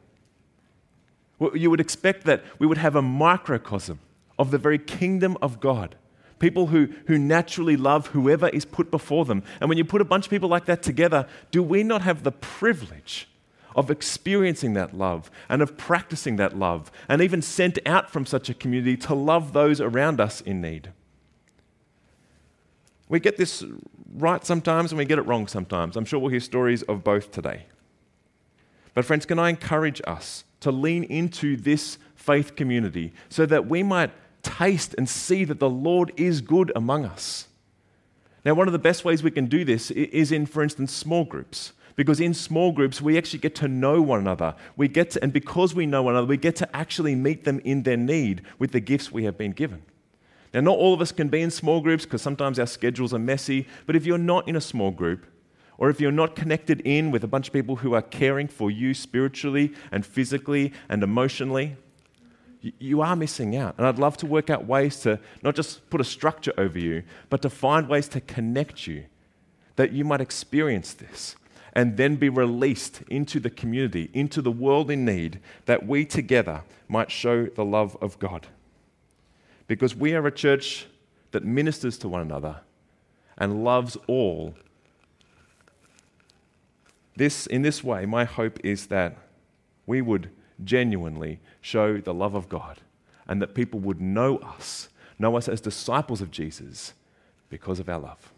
Well, 1.40 1.56
you 1.56 1.70
would 1.70 1.80
expect 1.80 2.26
that 2.26 2.44
we 2.60 2.68
would 2.68 2.78
have 2.78 2.98
a 2.98 3.02
microcosm 3.02 4.02
of 4.38 4.52
the 4.52 4.58
very 4.58 4.80
kingdom 4.80 5.38
of 5.42 5.62
God. 5.62 5.96
People 6.42 6.68
who, 6.68 6.90
who 7.08 7.18
naturally 7.18 7.78
love 7.78 8.08
whoever 8.08 8.50
is 8.50 8.66
put 8.66 8.92
before 8.92 9.24
them. 9.24 9.44
And 9.62 9.70
when 9.70 9.78
you 9.78 9.86
put 9.86 10.02
a 10.02 10.06
bunch 10.06 10.26
of 10.26 10.30
people 10.30 10.50
like 10.50 10.66
that 10.66 10.84
together, 10.84 11.28
do 11.52 11.64
we 11.64 11.84
not 11.84 12.02
have 12.02 12.24
the 12.24 12.32
privilege 12.32 13.30
of 13.76 13.90
experiencing 13.90 14.74
that 14.74 14.94
love 14.94 15.32
and 15.48 15.62
of 15.62 15.78
practicing 15.78 16.36
that 16.38 16.58
love, 16.58 16.92
and 17.08 17.22
even 17.22 17.42
sent 17.42 17.80
out 17.86 18.10
from 18.10 18.26
such 18.26 18.50
a 18.50 18.54
community 18.54 18.98
to 18.98 19.16
love 19.16 19.54
those 19.54 19.80
around 19.80 20.20
us 20.20 20.42
in 20.42 20.60
need. 20.62 20.92
We 23.08 23.20
get 23.20 23.38
this 23.38 23.64
right 24.14 24.46
sometimes 24.46 24.92
and 24.92 25.00
we 25.00 25.06
get 25.06 25.20
it 25.20 25.24
wrong 25.24 25.48
sometimes. 25.48 25.96
I'm 25.96 26.06
sure 26.06 26.20
we'll 26.20 26.32
hear 26.32 26.40
stories 26.40 26.82
of 26.84 27.04
both 27.04 27.32
today. 27.32 27.66
But, 28.94 29.06
friends, 29.06 29.26
can 29.26 29.40
I 29.40 29.50
encourage 29.50 30.02
us 30.06 30.44
to 30.62 30.72
lean 30.72 31.04
into 31.06 31.56
this 31.56 31.98
faith 32.16 32.56
community 32.56 33.14
so 33.30 33.46
that 33.46 33.68
we 33.68 33.84
might 33.84 34.12
taste 34.44 34.96
and 34.98 35.08
see 35.08 35.44
that 35.46 35.60
the 35.60 35.70
Lord 35.70 36.12
is 36.18 36.42
good 36.42 36.72
among 36.76 37.06
us? 37.06 37.48
Now, 38.44 38.54
one 38.56 38.68
of 38.68 38.74
the 38.74 38.80
best 38.80 39.06
ways 39.06 39.22
we 39.22 39.32
can 39.32 39.46
do 39.46 39.64
this 39.64 39.92
is 39.92 40.32
in, 40.32 40.46
for 40.46 40.64
instance, 40.64 40.92
small 40.92 41.26
groups. 41.26 41.74
Because 41.96 42.20
in 42.20 42.34
small 42.34 42.72
groups, 42.72 43.02
we 43.02 43.18
actually 43.18 43.40
get 43.40 43.54
to 43.56 43.68
know 43.68 44.02
one 44.02 44.20
another. 44.20 44.56
We 44.76 44.88
get 44.88 45.12
to, 45.12 45.24
and 45.24 45.32
because 45.32 45.76
we 45.76 45.86
know 45.86 46.04
one 46.04 46.16
another, 46.16 46.28
we 46.28 46.38
get 46.38 46.56
to 46.58 46.76
actually 46.76 47.16
meet 47.16 47.44
them 47.44 47.60
in 47.64 47.84
their 47.84 47.98
need 47.98 48.42
with 48.58 48.72
the 48.72 48.80
gifts 48.80 49.12
we 49.12 49.26
have 49.26 49.38
been 49.38 49.52
given. 49.52 49.84
Now, 50.54 50.62
not 50.62 50.78
all 50.78 50.94
of 50.94 51.02
us 51.02 51.12
can 51.12 51.30
be 51.30 51.42
in 51.42 51.52
small 51.52 51.82
groups 51.82 52.06
because 52.06 52.22
sometimes 52.22 52.60
our 52.60 52.66
schedules 52.66 53.14
are 53.14 53.20
messy, 53.20 53.68
but 53.86 53.96
if 53.96 54.06
you're 54.06 54.18
not 54.18 54.48
in 54.48 54.56
a 54.56 54.62
small 54.62 54.92
group, 54.92 55.26
or 55.78 55.90
if 55.90 56.00
you're 56.00 56.12
not 56.12 56.36
connected 56.36 56.82
in 56.82 57.10
with 57.12 57.24
a 57.24 57.28
bunch 57.28 57.48
of 57.48 57.54
people 57.54 57.78
who 57.78 57.94
are 57.94 58.02
caring 58.02 58.48
for 58.48 58.70
you 58.70 58.94
spiritually 58.94 59.74
and 59.92 60.06
physically 60.06 60.74
and 60.90 61.04
emotionally, 61.04 61.76
you 62.62 63.02
are 63.02 63.16
missing 63.16 63.56
out. 63.56 63.76
And 63.78 63.88
I'd 63.88 64.00
love 64.00 64.18
to 64.18 64.26
work 64.26 64.50
out 64.50 64.66
ways 64.66 65.00
to 65.02 65.20
not 65.42 65.56
just 65.56 65.90
put 65.90 66.02
a 66.02 66.04
structure 66.04 66.54
over 66.58 66.78
you, 66.78 67.04
but 67.30 67.42
to 67.42 67.50
find 67.50 67.88
ways 67.88 68.08
to 68.10 68.22
connect 68.22 68.88
you 68.88 69.06
that 69.76 69.92
you 69.92 70.06
might 70.06 70.22
experience 70.22 70.94
this 70.94 71.36
and 71.74 71.98
then 71.98 72.18
be 72.18 72.30
released 72.30 73.02
into 73.10 73.40
the 73.40 73.50
community, 73.50 74.10
into 74.14 74.42
the 74.42 74.52
world 74.52 74.92
in 74.92 75.06
need, 75.06 75.40
that 75.66 75.88
we 75.88 76.06
together 76.06 76.64
might 76.88 77.10
show 77.10 77.46
the 77.46 77.66
love 77.66 77.98
of 78.02 78.20
God. 78.20 78.48
Because 79.68 79.96
we 79.96 80.14
are 80.14 80.28
a 80.28 80.32
church 80.32 80.88
that 81.32 81.46
ministers 81.46 81.98
to 82.00 82.10
one 82.10 82.22
another 82.22 82.60
and 83.38 83.64
loves 83.64 83.98
all. 84.08 84.54
This, 87.16 87.48
in 87.48 87.62
this 87.62 87.84
way, 87.84 88.06
my 88.06 88.26
hope 88.26 88.60
is 88.64 88.88
that 88.88 89.18
we 89.86 90.02
would 90.02 90.30
genuinely 90.64 91.40
show 91.62 91.98
the 91.98 92.14
love 92.14 92.36
of 92.36 92.50
God 92.50 92.80
and 93.28 93.42
that 93.42 93.56
people 93.56 93.80
would 93.80 94.02
know 94.02 94.38
us, 94.38 94.90
know 95.20 95.38
us 95.38 95.48
as 95.48 95.62
disciples 95.62 96.22
of 96.22 96.32
Jesus 96.32 96.94
because 97.50 97.80
of 97.80 97.90
our 97.90 98.00
love. 98.00 98.32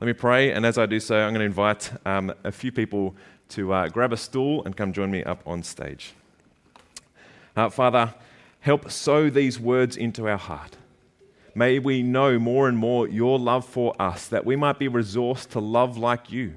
Let 0.00 0.06
me 0.06 0.12
pray, 0.14 0.50
and 0.50 0.66
as 0.66 0.78
I 0.78 0.86
do 0.86 0.98
so, 0.98 1.16
I'm 1.16 1.32
going 1.32 1.40
to 1.40 1.46
invite 1.46 1.92
um, 2.04 2.32
a 2.42 2.50
few 2.50 2.72
people 2.72 3.14
to 3.50 3.72
uh, 3.72 3.88
grab 3.88 4.12
a 4.12 4.16
stool 4.16 4.64
and 4.64 4.76
come 4.76 4.92
join 4.92 5.10
me 5.10 5.22
up 5.22 5.42
on 5.46 5.62
stage. 5.62 6.14
Uh, 7.54 7.68
Father, 7.68 8.14
help 8.60 8.90
sow 8.90 9.30
these 9.30 9.60
words 9.60 9.96
into 9.96 10.28
our 10.28 10.38
heart. 10.38 10.76
May 11.54 11.78
we 11.78 12.02
know 12.02 12.38
more 12.38 12.68
and 12.68 12.78
more 12.78 13.06
your 13.06 13.38
love 13.38 13.66
for 13.66 13.94
us, 14.00 14.26
that 14.28 14.46
we 14.46 14.56
might 14.56 14.78
be 14.78 14.88
resourced 14.88 15.50
to 15.50 15.60
love 15.60 15.98
like 15.98 16.32
you, 16.32 16.54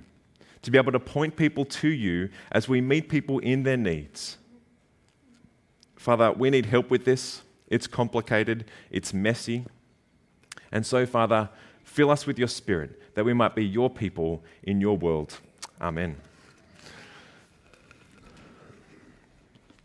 to 0.66 0.72
be 0.72 0.80
able 0.80 0.92
to 0.92 1.00
point 1.00 1.36
people 1.36 1.64
to 1.64 1.88
you 1.88 2.30
as 2.52 2.68
we 2.68 2.82
meet 2.82 3.08
people 3.08 3.38
in 3.40 3.64
their 3.64 3.78
needs. 3.78 4.38
Father, 5.96 6.32
we 6.32 6.50
need 6.50 6.66
help 6.66 6.90
with 6.90 7.06
this. 7.06 7.44
It's 7.68 7.86
complicated, 7.86 8.66
it's 8.90 9.14
messy. 9.14 9.66
And 10.72 10.84
so, 10.84 11.06
Father, 11.06 11.50
fill 11.84 12.10
us 12.10 12.26
with 12.26 12.40
your 12.40 12.48
spirit 12.48 13.00
that 13.14 13.24
we 13.24 13.34
might 13.34 13.56
be 13.56 13.64
your 13.64 13.90
people 13.92 14.44
in 14.64 14.82
your 14.82 14.98
world. 14.98 15.40
Amen. 15.80 16.18